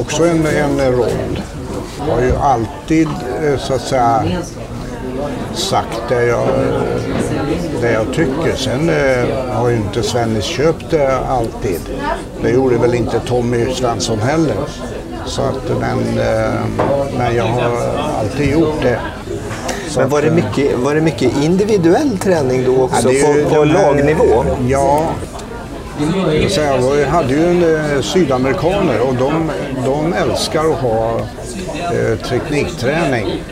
[0.00, 1.40] också en, en roll.
[1.98, 3.08] Jag har ju alltid
[3.42, 4.24] eh, så att säga
[5.54, 6.48] sagt det jag,
[7.80, 8.56] det jag tycker.
[8.56, 11.80] Sen eh, har ju inte Svennis köpt det alltid.
[12.42, 14.56] Det gjorde väl inte Tommy Svensson heller.
[15.26, 16.60] Så att, men, eh,
[17.18, 19.00] men jag har alltid gjort det.
[19.88, 23.64] Så men var det, mycket, var det mycket individuell träning då också ja, på, på
[23.64, 24.44] lagnivå?
[24.68, 25.04] Ja,
[26.56, 29.50] jag hade ju en, eh, sydamerikaner och de,
[29.84, 31.20] de älskar att ha
[31.92, 33.42] eh, teknikträning.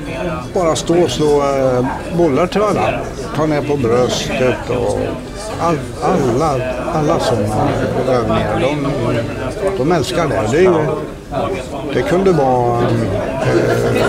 [0.55, 3.01] Bara stå och slå eh, bollar till varandra.
[3.37, 4.99] Ta ner på bröstet och
[5.61, 6.61] all, alla,
[6.95, 7.69] alla sådana
[8.09, 8.61] övningar.
[8.61, 10.59] De, de älskar det.
[10.59, 10.87] Det,
[11.95, 14.05] det kunde vara eh,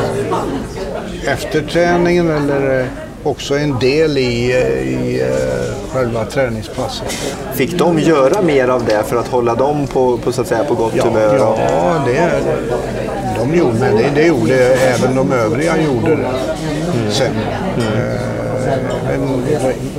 [1.33, 2.85] efter träningen eller eh,
[3.23, 5.64] också en del i, eh, i eh,
[5.95, 7.08] själva träningspasset.
[7.53, 10.63] Fick de göra mer av det för att hålla dem på, på, så att säga,
[10.63, 11.36] på gott ja, humör?
[11.38, 12.31] Ja, det,
[13.39, 16.27] de gjorde, men det, det gjorde även de övriga gjorde det
[16.93, 17.12] mm.
[17.12, 17.31] sen.
[17.77, 18.36] Mm.
[19.08, 19.43] Men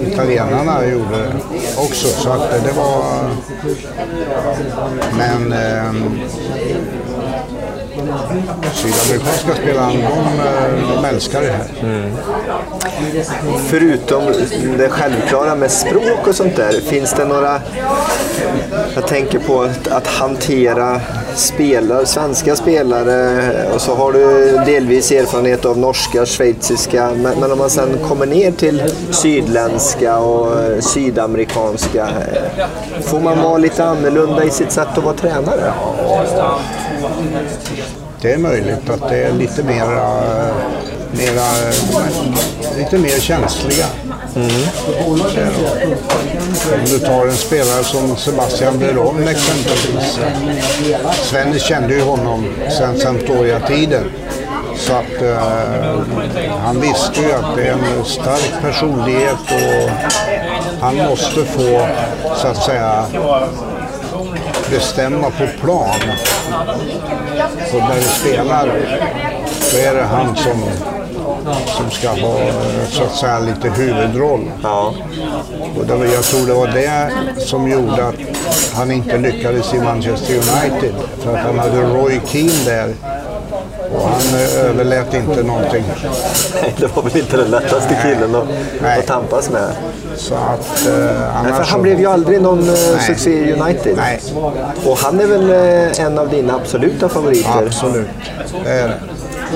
[0.06, 1.32] italienarna gjorde det
[1.76, 3.02] också så att det var...
[5.18, 5.52] Men
[5.88, 6.20] um,
[8.72, 11.66] Sydamerikanska spelarna, de, eh, de älskar det här.
[11.82, 12.16] Mm.
[13.68, 14.24] Förutom
[14.78, 17.60] det självklara med språk och sånt där, finns det några...
[18.94, 21.00] Jag tänker på att, att hantera
[21.36, 23.40] spelare, svenska spelare
[23.74, 28.26] och så har du delvis erfarenhet av norska, schweiziska, men, men om man sen kommer
[28.26, 32.66] ner till sydländska och eh, sydamerikanska, eh,
[33.02, 35.72] får man vara lite annorlunda i sitt sätt att vara tränare?
[38.20, 40.22] Det är möjligt att det är lite mera,
[41.12, 41.46] mera
[42.76, 43.86] lite mer känsliga.
[44.36, 44.50] Mm.
[45.06, 45.22] Om
[46.86, 50.20] du tar en spelare som Sebastian Breron exempelvis.
[51.22, 54.04] Svennis kände ju honom sedan Sampdoria-tiden.
[54.76, 55.38] Så att eh,
[56.64, 59.90] han visste ju att det är en stark personlighet och
[60.80, 61.88] han måste få,
[62.36, 63.06] så att säga,
[64.70, 66.00] bestämma på plan.
[67.72, 68.66] Och när du spelar,
[69.72, 70.62] då är det han som
[71.66, 72.38] som ska ha
[72.90, 74.50] så att säga lite huvudroll.
[74.62, 74.94] Ja.
[75.78, 78.14] Och det jag tror det var det som gjorde att
[78.74, 80.94] han inte lyckades i Manchester United.
[81.18, 82.94] För att han hade Roy Keane där
[83.94, 85.84] och han eh, överlät inte någonting.
[86.76, 88.44] det var väl inte den lättaste killen att,
[88.82, 88.98] Nej.
[88.98, 89.70] att tampas med.
[90.16, 93.06] Så att, eh, Nej, för han blev ju aldrig någon eh, Nej.
[93.06, 93.96] succé i United.
[93.96, 94.20] Nej.
[94.86, 97.66] Och han är väl eh, en av dina absoluta favoriter?
[97.66, 98.08] Absolut,
[98.64, 98.94] det är det.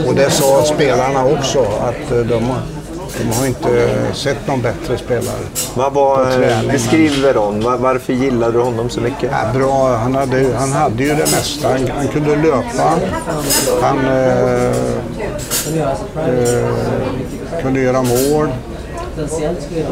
[0.07, 2.55] Och det sa spelarna också, att eh, de,
[3.19, 5.45] de har inte sett någon bättre spelare.
[5.75, 9.31] Vad var, träning, beskriv Veron, Var, varför gillade du honom så mycket?
[9.33, 11.69] Ja, bra, han hade, han hade ju det mesta.
[11.69, 12.99] Han, han kunde löpa,
[13.83, 14.67] han eh,
[16.29, 16.73] eh,
[17.63, 18.49] kunde göra mål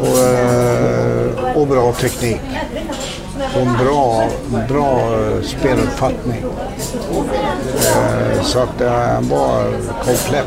[0.01, 2.41] och, eh, och bra teknik.
[3.55, 4.27] Och en bra,
[4.69, 6.43] bra eh, speluppfattning.
[7.77, 9.63] Eh, så att eh, han var
[10.03, 10.45] komplett.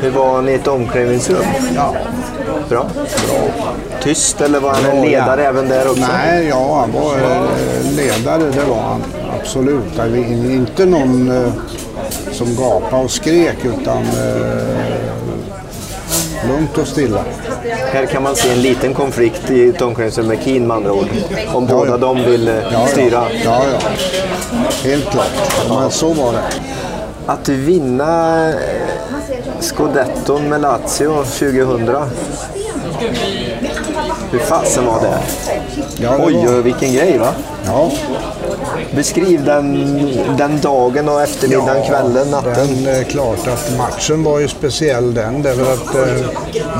[0.00, 1.44] Hur var han i ett omklädningsrum?
[1.74, 1.94] Ja,
[2.68, 2.86] Bra.
[4.02, 5.48] Tyst eller var han en Bra, ledare ja.
[5.48, 6.02] även där också?
[6.12, 7.16] Nej, ja, han var
[7.96, 9.02] ledare, det var han.
[9.40, 9.98] Absolut.
[10.50, 11.52] Inte någon
[12.32, 14.02] som gapade och skrek, utan
[16.48, 17.24] lugnt och stilla.
[17.92, 21.06] Här kan man se en liten konflikt i ett omklädningsrum med Keen med andra ord.
[21.54, 21.96] Om Ja, båda ja.
[21.96, 23.26] de vill eh, styra.
[23.44, 23.88] Ja, ja.
[24.84, 25.30] Helt klart.
[25.68, 26.42] Men så var det.
[27.26, 28.54] Att vinna eh,
[29.60, 31.88] Scudetton med Lazio 2000.
[34.30, 35.18] Hur fasen var det?
[35.96, 37.28] Ja, det var- oj, vilken grej va?
[37.66, 37.90] Ja,
[38.90, 39.74] Beskriv den,
[40.36, 42.84] den dagen och eftermiddagen, kvällen, natten.
[42.84, 45.42] Den, eh, klart att matchen var ju speciell den.
[45.42, 46.26] Därför att eh,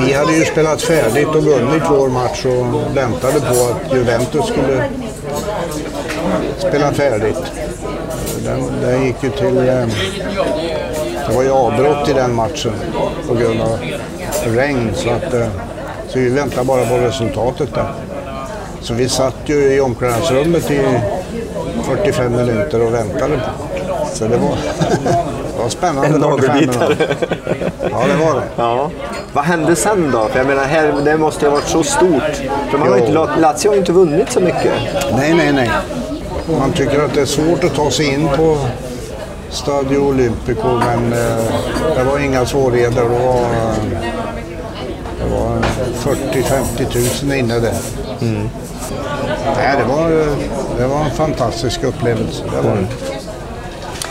[0.07, 4.85] vi hade ju spelat färdigt och vunnit vår match och väntade på att Juventus skulle
[6.59, 7.43] spela färdigt.
[8.45, 9.59] Den, den gick ju till...
[9.59, 9.87] Eh,
[11.29, 12.73] det var ju avbrott i den matchen
[13.29, 13.79] på grund av
[14.47, 14.91] regn.
[14.95, 15.49] Så, att, eh,
[16.09, 17.93] så vi väntade bara på resultatet där.
[18.81, 20.81] Så vi satt ju i omklädningsrummet i
[21.89, 23.67] 45 minuter och väntade på
[24.13, 24.49] Så det var,
[25.57, 26.09] det var spännande.
[26.09, 26.97] En 45 nagelbitare.
[27.91, 28.43] Ja, det var det.
[28.57, 28.91] Ja.
[29.33, 30.29] Vad hände sen då?
[30.29, 32.23] För jag menar, här, det måste ju ha varit så stort.
[32.71, 34.73] För man har inte, Lazio har ju inte vunnit så mycket.
[35.17, 35.71] Nej, nej, nej.
[36.59, 38.59] Man tycker att det är svårt att ta sig in på
[39.51, 41.45] Stadio Olimpico, men eh,
[41.97, 43.03] det var inga svårigheter.
[43.03, 44.01] Det var, eh,
[45.19, 45.59] det var
[46.15, 47.75] 40-50 000 inne där.
[49.57, 50.27] Nej, det, var, eh,
[50.79, 52.43] det var en fantastisk upplevelse.
[52.45, 52.87] Det var det.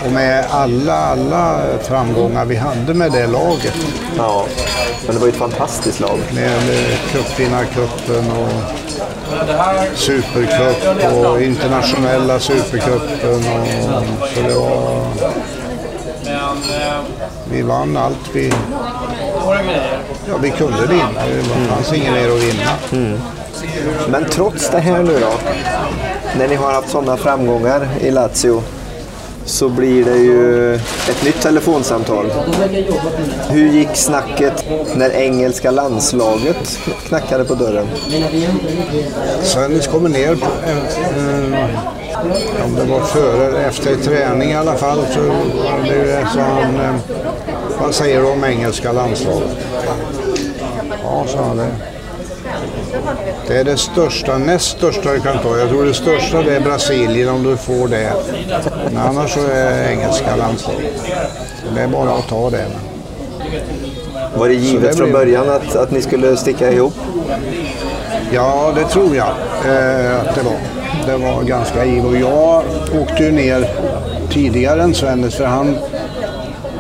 [0.06, 3.76] Och med alla, alla framgångar vi hade med det laget.
[4.18, 4.46] Ja.
[5.06, 6.20] Men det var ju ett fantastiskt lag.
[6.34, 6.62] Med
[7.12, 8.52] cupvinnarcupen och
[9.96, 13.36] supercup och internationella supercupen.
[13.36, 13.68] Och,
[14.36, 15.02] så det var...
[17.52, 18.54] Vi vann allt vi...
[20.30, 21.22] Ja, vi kunde vinna.
[21.28, 23.18] Det fanns inget mer att vinna.
[24.08, 25.34] Men trots det här nu då,
[26.38, 28.64] när ni har haft sådana framgångar i Lazio,
[29.46, 32.26] så blir det ju ett nytt telefonsamtal.
[33.50, 34.66] Hur gick snacket
[34.96, 37.88] när engelska landslaget knackade på dörren?
[39.44, 40.46] Svennis kommer ner på...
[40.66, 46.28] Eh, eh, om det var före eller efter träning i alla fall så var det
[46.34, 46.76] så han...
[46.76, 46.96] Eh,
[47.82, 49.58] vad säger du om engelska landslaget?
[51.04, 51.97] Ja, sa han det.
[53.48, 55.58] Det är det största, näst största du kan ta.
[55.58, 58.14] Jag tror det största det är Brasilien om du får det.
[58.86, 61.02] Men annars så är engelska landslaget.
[61.76, 62.66] Det är bara att ta det.
[64.36, 66.94] Var det givet det från början att, att ni skulle sticka ihop?
[68.32, 69.28] Ja, det tror jag
[69.66, 70.58] eh, att det var.
[71.06, 72.06] Det var ganska givet.
[72.06, 72.64] Och jag
[73.02, 73.70] åkte ju ner
[74.30, 75.78] tidigare än Svennis för han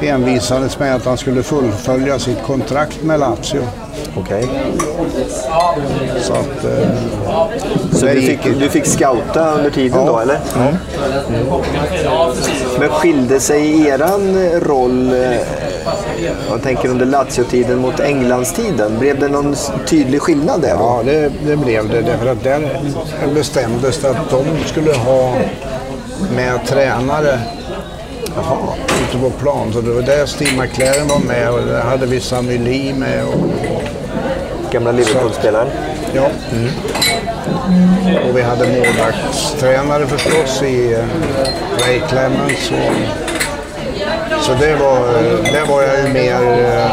[0.04, 3.62] envisades med att han skulle fullfölja sitt kontrakt med Lazio.
[4.18, 4.48] Okej.
[6.22, 6.64] Så att...
[6.66, 6.90] Eh,
[7.94, 10.12] Så du gick fick, du fick scouta under tiden Ja.
[10.12, 10.40] då, eller?
[10.58, 10.76] Mm.
[12.80, 15.38] Men skilde sig eran roll, eh,
[16.50, 19.00] man tänker under Lazio-tiden mot Englandstiden?
[19.00, 19.56] Blev det någon
[19.88, 20.70] tydlig skillnad där?
[20.80, 22.02] Ja, det, det blev det.
[22.02, 22.80] Därför att där
[23.34, 25.34] bestämdes det att de skulle ha
[26.36, 27.40] med tränare
[28.36, 28.58] Jaha,
[29.08, 29.74] ute på plan.
[29.74, 33.26] Så det var där Steve McLaren var med och där hade vi Sami Lee med.
[33.26, 33.34] Och,
[34.72, 35.68] Gamla Liverpool-spelaren?
[36.14, 36.30] ja.
[38.30, 41.00] och vi hade målvaktstränare förstås i eh,
[41.86, 42.72] Ray Clemens.
[42.72, 45.08] Och, så det var,
[45.54, 46.92] det var jag ju mer, eh,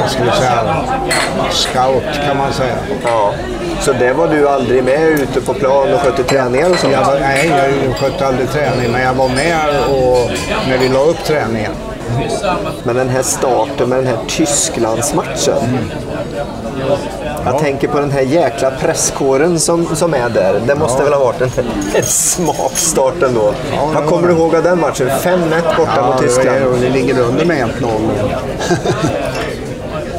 [0.00, 0.84] vad ska vi säga,
[1.50, 2.76] scout kan man säga.
[3.04, 3.34] Ja.
[3.80, 6.92] Så det var du aldrig med ute på plan och skötte träningar och sånt?
[6.92, 7.52] Jag var, nej,
[7.86, 9.56] jag skötte aldrig träning, men jag var med
[9.90, 10.30] och,
[10.68, 11.72] när vi la upp träningen.
[12.82, 15.78] Men den här starten med den här Tysklandsmatchen.
[17.44, 17.58] Jag Ja.
[17.58, 20.60] tänker på den här jäkla presskåren som, som är där.
[20.66, 21.50] Det måste väl ha varit en,
[21.94, 23.52] en smart start ändå.
[23.72, 25.08] Ja, Vad kommer du ihåg av den matchen?
[25.08, 26.58] 5-1 borta Ja, mot Tyskland.
[26.80, 27.82] det ligger under med 1-0.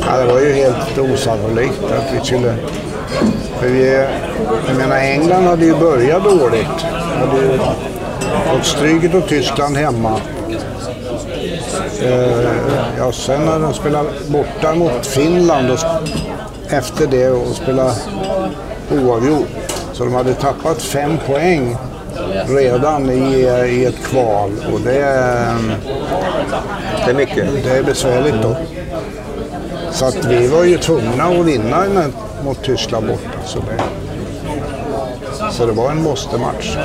[0.08, 2.54] ja, det var ju helt osannolikt att vi skulle...
[3.60, 4.06] För vi,
[4.68, 6.82] jag menar, England hade ju börjat dåligt.
[7.20, 7.58] Hade ju
[8.52, 10.20] fått stryket av Tyskland hemma.
[12.02, 12.50] Eh,
[12.98, 15.80] ja, sen när de spelade borta mot Finland och
[16.70, 17.94] efter det och spelade
[18.92, 19.48] oavgjort.
[19.94, 21.78] Så de hade tappat fem poäng
[22.48, 23.40] redan i,
[23.70, 24.52] i ett kval.
[24.74, 25.00] Och det,
[27.06, 27.48] Det är mycket.
[27.64, 28.56] det är besvärligt då.
[29.92, 32.14] Så att vi var ju tvungna att vinna den
[32.46, 33.30] mot Tyskland borta.
[33.46, 33.84] Så det,
[35.52, 36.78] så det var en måste-match.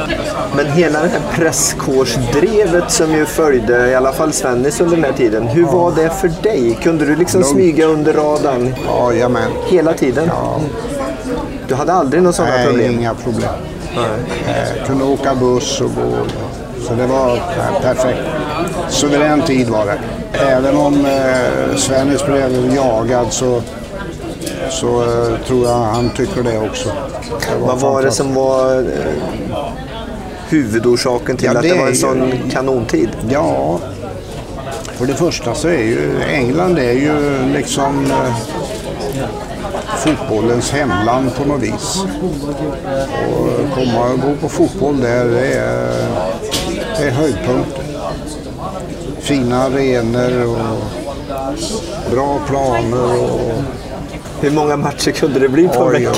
[0.57, 5.13] Men hela det här presskårsdrevet som ju följde, i alla fall Svennis under den här
[5.13, 5.47] tiden.
[5.49, 6.79] Hur var det för dig?
[6.83, 7.53] Kunde du liksom Lugnt.
[7.55, 9.51] smyga under radarn Ja, jamen.
[9.67, 10.25] hela tiden?
[10.29, 10.61] Ja,
[11.69, 12.99] Du hade aldrig några sådana nej, problem?
[12.99, 13.51] inga problem.
[13.97, 16.17] Eh, kunde åka buss och gå.
[16.89, 17.39] Så det var
[17.83, 18.21] perfekt.
[18.89, 19.99] Suverän tid var det.
[20.39, 23.63] Även om eh, Svennis blev jagad så,
[24.71, 26.89] så eh, tror jag han tycker det också.
[27.31, 28.85] Det Vad var det som var eh,
[30.49, 33.09] huvudorsaken till Ja, att det det var en ju- sån kanontid?
[33.31, 33.79] Ja,
[34.97, 38.35] för det första så är ju England är ju liksom eh,
[39.99, 42.05] fotbollens hemland på något vis.
[43.31, 45.93] Och komma och gå på fotboll där, det är,
[46.99, 47.85] det är höjdpunkten.
[49.21, 50.57] Fina arenor och
[52.11, 53.53] bra planer och
[54.45, 56.13] Hur många matcher kunde det bli på en vecka?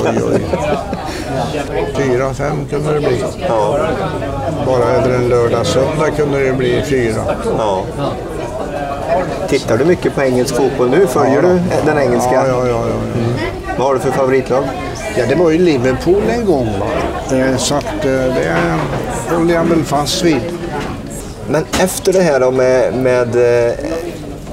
[1.95, 3.23] Fyra, fem kunde det bli.
[3.49, 3.77] Ja,
[4.65, 7.21] Bara över en lördag, söndag kunde det bli fyra.
[7.57, 7.83] ja.
[9.49, 11.07] Tittar du mycket på engelsk fotboll nu?
[11.07, 12.33] Följer Ja, du den engelska?
[12.33, 12.81] Ja, ja, ja.
[12.87, 12.95] ja.
[13.77, 14.63] Vad har du för favoritlag?
[15.17, 16.69] Ja, det var ju Liverpool en gång.
[16.79, 16.85] Va?
[17.57, 18.55] Så att eh, det
[19.35, 20.41] håller jag väl fast vid.
[21.49, 23.73] Men efter det här då med, med eh,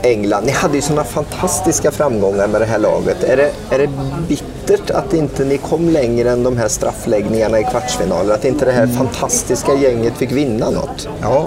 [0.05, 0.47] England.
[0.47, 3.25] Ni hade ju sådana fantastiska framgångar med det här laget.
[3.25, 3.89] Är det, är det
[4.29, 8.35] bittert att inte ni kom längre än de här straffläggningarna i kvartsfinaler?
[8.35, 11.09] Att inte det här fantastiska gänget fick vinna något?
[11.23, 11.47] Ja,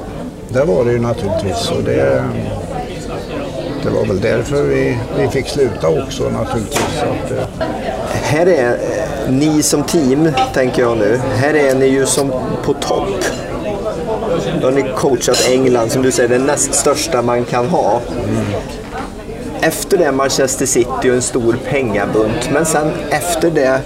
[0.49, 1.71] det var det ju naturligtvis.
[1.71, 2.23] Och det,
[3.83, 6.97] det var väl därför vi, vi fick sluta också naturligtvis.
[6.97, 7.67] Att, eh,
[8.11, 8.77] Här är
[9.29, 11.17] ni som team, tänker jag nu.
[11.35, 12.31] Här är ni ju som
[12.65, 13.25] på topp.
[14.61, 18.01] Då har ni coachat England, som du säger, det näst största man kan ha.
[19.61, 22.49] Efter det Manchester City och en stor pengabunt.
[22.53, 23.81] Men sen efter det,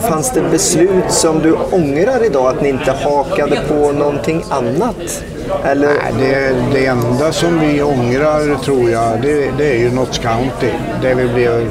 [0.00, 5.24] fanns det beslut som du ångrar idag att ni inte hakade på någonting annat?
[5.64, 5.88] Eller?
[5.88, 10.70] nej, det, det enda som vi ångrar tror jag, det, det är ju Notts County.
[11.02, 11.70] Där vi blev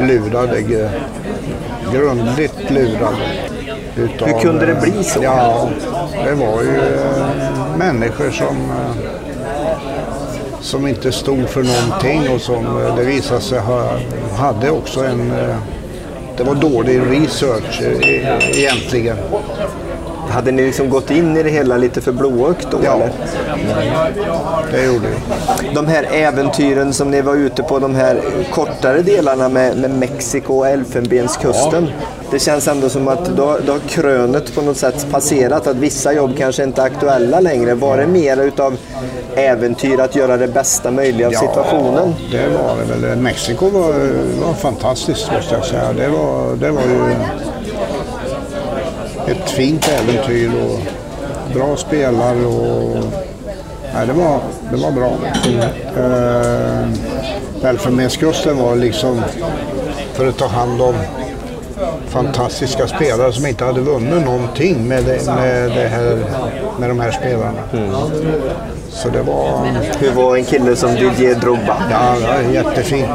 [0.00, 0.62] lurade,
[1.92, 3.49] grundligt lurade.
[4.00, 5.22] Utav, Hur kunde det bli så?
[5.22, 5.68] Ja,
[6.24, 8.96] det var ju eh, människor som, eh,
[10.60, 13.90] som inte stod för någonting och som eh, det visade sig ha,
[14.36, 15.32] hade också en...
[16.36, 17.82] Det var dålig research
[18.54, 19.16] egentligen.
[20.30, 22.78] Hade ni liksom gått in i det hela lite för blåögt då?
[22.84, 23.12] Ja, Eller?
[24.72, 25.74] det gjorde vi.
[25.74, 28.20] De här äventyren som ni var ute på, de här
[28.50, 31.88] kortare delarna med, med Mexiko och Elfenbenskusten.
[32.30, 36.12] Det känns ändå som att då, då har krönet på något sätt passerat, att vissa
[36.12, 37.74] jobb kanske inte är aktuella längre.
[37.74, 38.76] Var det mer utav
[39.34, 42.14] äventyr att göra det bästa möjliga av situationen?
[42.30, 43.18] Ja, det var det väl.
[43.18, 43.92] Mexiko var,
[44.46, 45.92] var fantastiskt måste jag säga.
[45.92, 47.14] Det var, det var ju
[49.30, 50.80] ett fint äventyr och
[51.54, 52.96] bra spelare och
[53.94, 55.12] nej, det, var, det var bra.
[55.96, 59.22] Uh, Elfenbenskusten var liksom
[60.12, 60.94] för att ta hand om
[62.06, 66.18] fantastiska spelare som inte hade vunnit någonting med, det, med, det här,
[66.78, 67.62] med de här spelarna.
[68.88, 69.66] Så det var...
[69.98, 71.76] Hur var en kille som Didier Drogba?
[71.90, 72.16] Ja,
[72.52, 73.06] jättefin.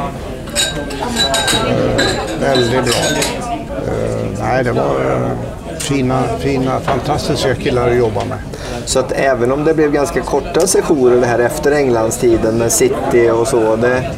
[1.68, 2.94] Eh, väldigt bra.
[3.86, 5.30] Eh, nej, det var eh,
[5.86, 8.38] fina, fina, fantastiska killar att jobba med.
[8.84, 13.30] Så att även om det blev ganska korta sessioner det här efter Englandstiden med City
[13.30, 13.76] och så.
[13.76, 14.10] Det,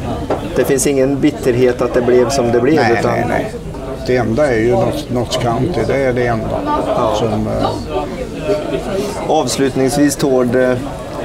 [0.55, 2.75] det finns ingen bitterhet att det blev som det blev.
[2.75, 3.53] Nej, utan, nej, nej.
[4.07, 5.81] Det enda är ju Notts- County.
[5.87, 6.59] Det är det enda.
[7.15, 7.69] Som, eh,
[9.27, 10.73] Avslutningsvis Tord, eh,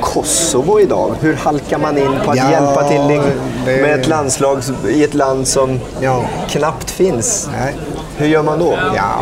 [0.01, 1.15] Kosovo idag.
[1.21, 3.21] Hur halkar man in på att Ja, hjälpa till
[3.67, 6.25] det- med ett landslag i ett land som Ja.
[6.49, 7.49] knappt finns?
[7.61, 7.75] nej.
[8.17, 8.79] Hur gör man då?
[8.97, 9.21] Ja,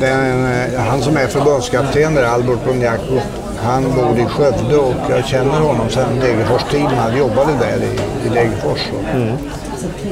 [0.00, 3.20] den, eh, han som är förbundskapten där, Albert Bonjako,
[3.62, 6.98] Han bodde i Skövde och jag känner honom sedan Degerfors-tiden.
[6.98, 8.80] Han jobbade där i, i Degerfors.
[9.14, 9.36] Mm.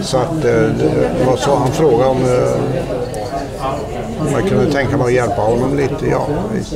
[0.02, 2.24] Så att eh, det var så han frågade om
[4.32, 6.06] jag kunde tänka mig att hjälpa honom lite.
[6.10, 6.74] Ja, visst.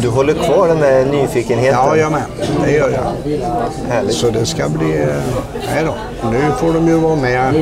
[0.00, 1.78] Du håller kvar den där nyfikenheten?
[1.78, 2.22] Ja, jag med.
[2.64, 3.32] Det gör jag.
[3.88, 4.14] Härligt.
[4.14, 5.06] Så det ska bli...
[5.74, 5.94] Nej då.
[6.30, 7.54] Nu får de ju vara med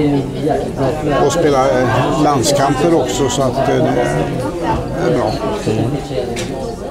[1.26, 1.66] och spela
[2.24, 5.32] landskamper också så att det är bra.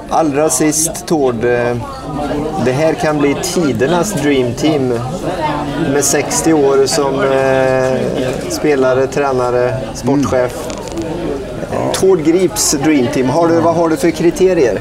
[0.08, 1.76] Allra sist Tord, eh,
[2.64, 4.98] det här kan bli tidernas Dream Team
[5.92, 10.71] med 60 år som eh, spelare, tränare, sportchef.
[11.94, 14.80] Tord Grips Dream Team, har du, vad har du för kriterier?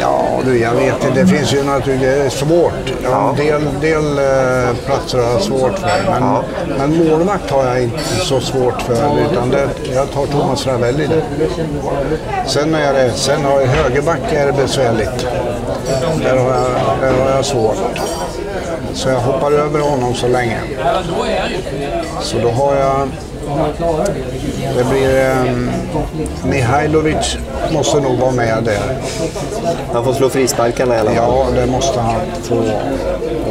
[0.00, 1.20] Ja, du, jag vet inte.
[1.20, 2.92] Det finns ju naturligtvis, det är svårt.
[3.02, 3.28] Ja.
[3.30, 6.10] En del, del eh, platser har jag svårt för.
[6.10, 6.42] Men, ja.
[6.78, 8.94] men målvakt har jag inte så svårt för.
[9.32, 11.22] Utan det, jag tar Thomas Ravelli där.
[12.46, 15.26] Sen, är det, sen har jag högerback är det besvärligt.
[16.22, 17.76] Där har jag, där har jag svårt.
[18.94, 20.60] Så jag hoppar över honom så länge.
[22.20, 23.08] Så då har jag
[24.76, 25.30] det blir...
[25.30, 25.70] Um,
[26.44, 27.38] Mihailovic
[27.72, 28.96] måste nog vara med där.
[29.92, 31.24] Han får slå frisparkarna i alla fall?
[31.26, 32.56] Ja, det måste han få.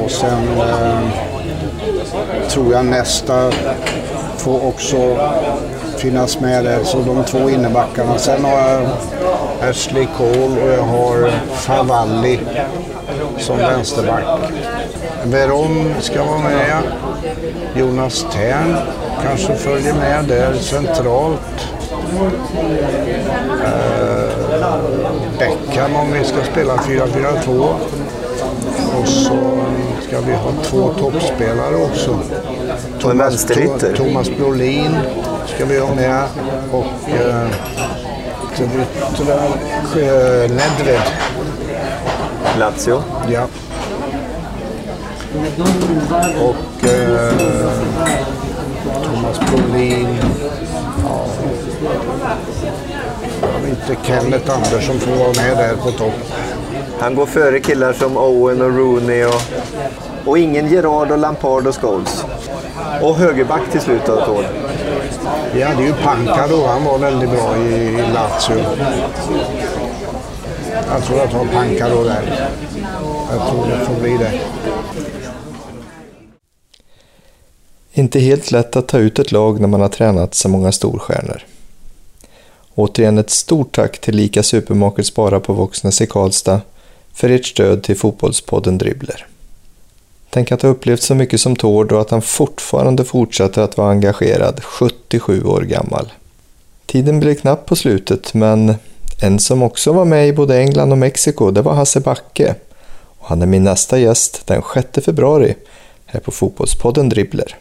[0.03, 1.09] Och sen um,
[2.49, 3.51] tror jag nästa
[4.37, 5.17] får också
[5.97, 6.83] finnas med där.
[6.83, 8.17] Så de två innebackarna.
[8.17, 8.89] Sen har jag
[9.69, 12.39] Ashley Cole och jag har Favalli
[13.37, 14.23] som vänsterback.
[15.23, 16.81] Veron ska vara med.
[17.75, 18.75] Jonas Tern
[19.23, 21.67] kanske följer med där centralt.
[23.65, 24.31] Eh,
[25.39, 27.73] Beckham om vi ska spela 4-4-2.
[29.01, 29.37] Och så
[30.07, 32.19] ska vi ha två toppspelare också.
[32.99, 33.53] Thomas, to
[33.95, 34.97] Thomas Brolin
[35.55, 36.23] ska vi ha med
[36.71, 37.47] och eh,
[40.41, 41.01] Nedved.
[42.59, 43.03] Lazio?
[43.29, 43.47] Ja.
[46.41, 47.33] Och eh,
[49.11, 50.07] Thomas Brolin.
[51.03, 51.25] Ja.
[53.69, 56.13] Inte Kenneth Andersson får vara med där på topp.
[56.99, 59.41] Han går före killar som Owen och Rooney och,
[60.25, 62.25] och ingen Gerard och Lampard och Scholes.
[63.01, 64.45] Och högerback till slut då, Tord.
[65.53, 68.65] Vi hade ju Panka då, han var väldigt bra i, i Lazio.
[70.91, 72.49] Jag tror jag tar Panka då där.
[73.31, 74.31] Jag tror det får bli det.
[77.93, 81.45] Inte helt lätt att ta ut ett lag när man har tränat så många storstjärnor.
[82.75, 86.61] Återigen ett stort tack till Lika Supermarket Spara på Våxnäs i Karlstad
[87.13, 89.27] för ert stöd till Fotbollspodden Dribbler.
[90.29, 93.89] Tänk att ha upplevt så mycket som Tord och att han fortfarande fortsätter att vara
[93.91, 96.13] engagerad, 77 år gammal.
[96.85, 98.75] Tiden blev knapp på slutet, men
[99.21, 102.55] en som också var med i både England och Mexiko, det var Hasse Backe.
[103.19, 105.55] Och han är min nästa gäst den 6 februari
[106.05, 107.57] här på Fotbollspodden Dribbler.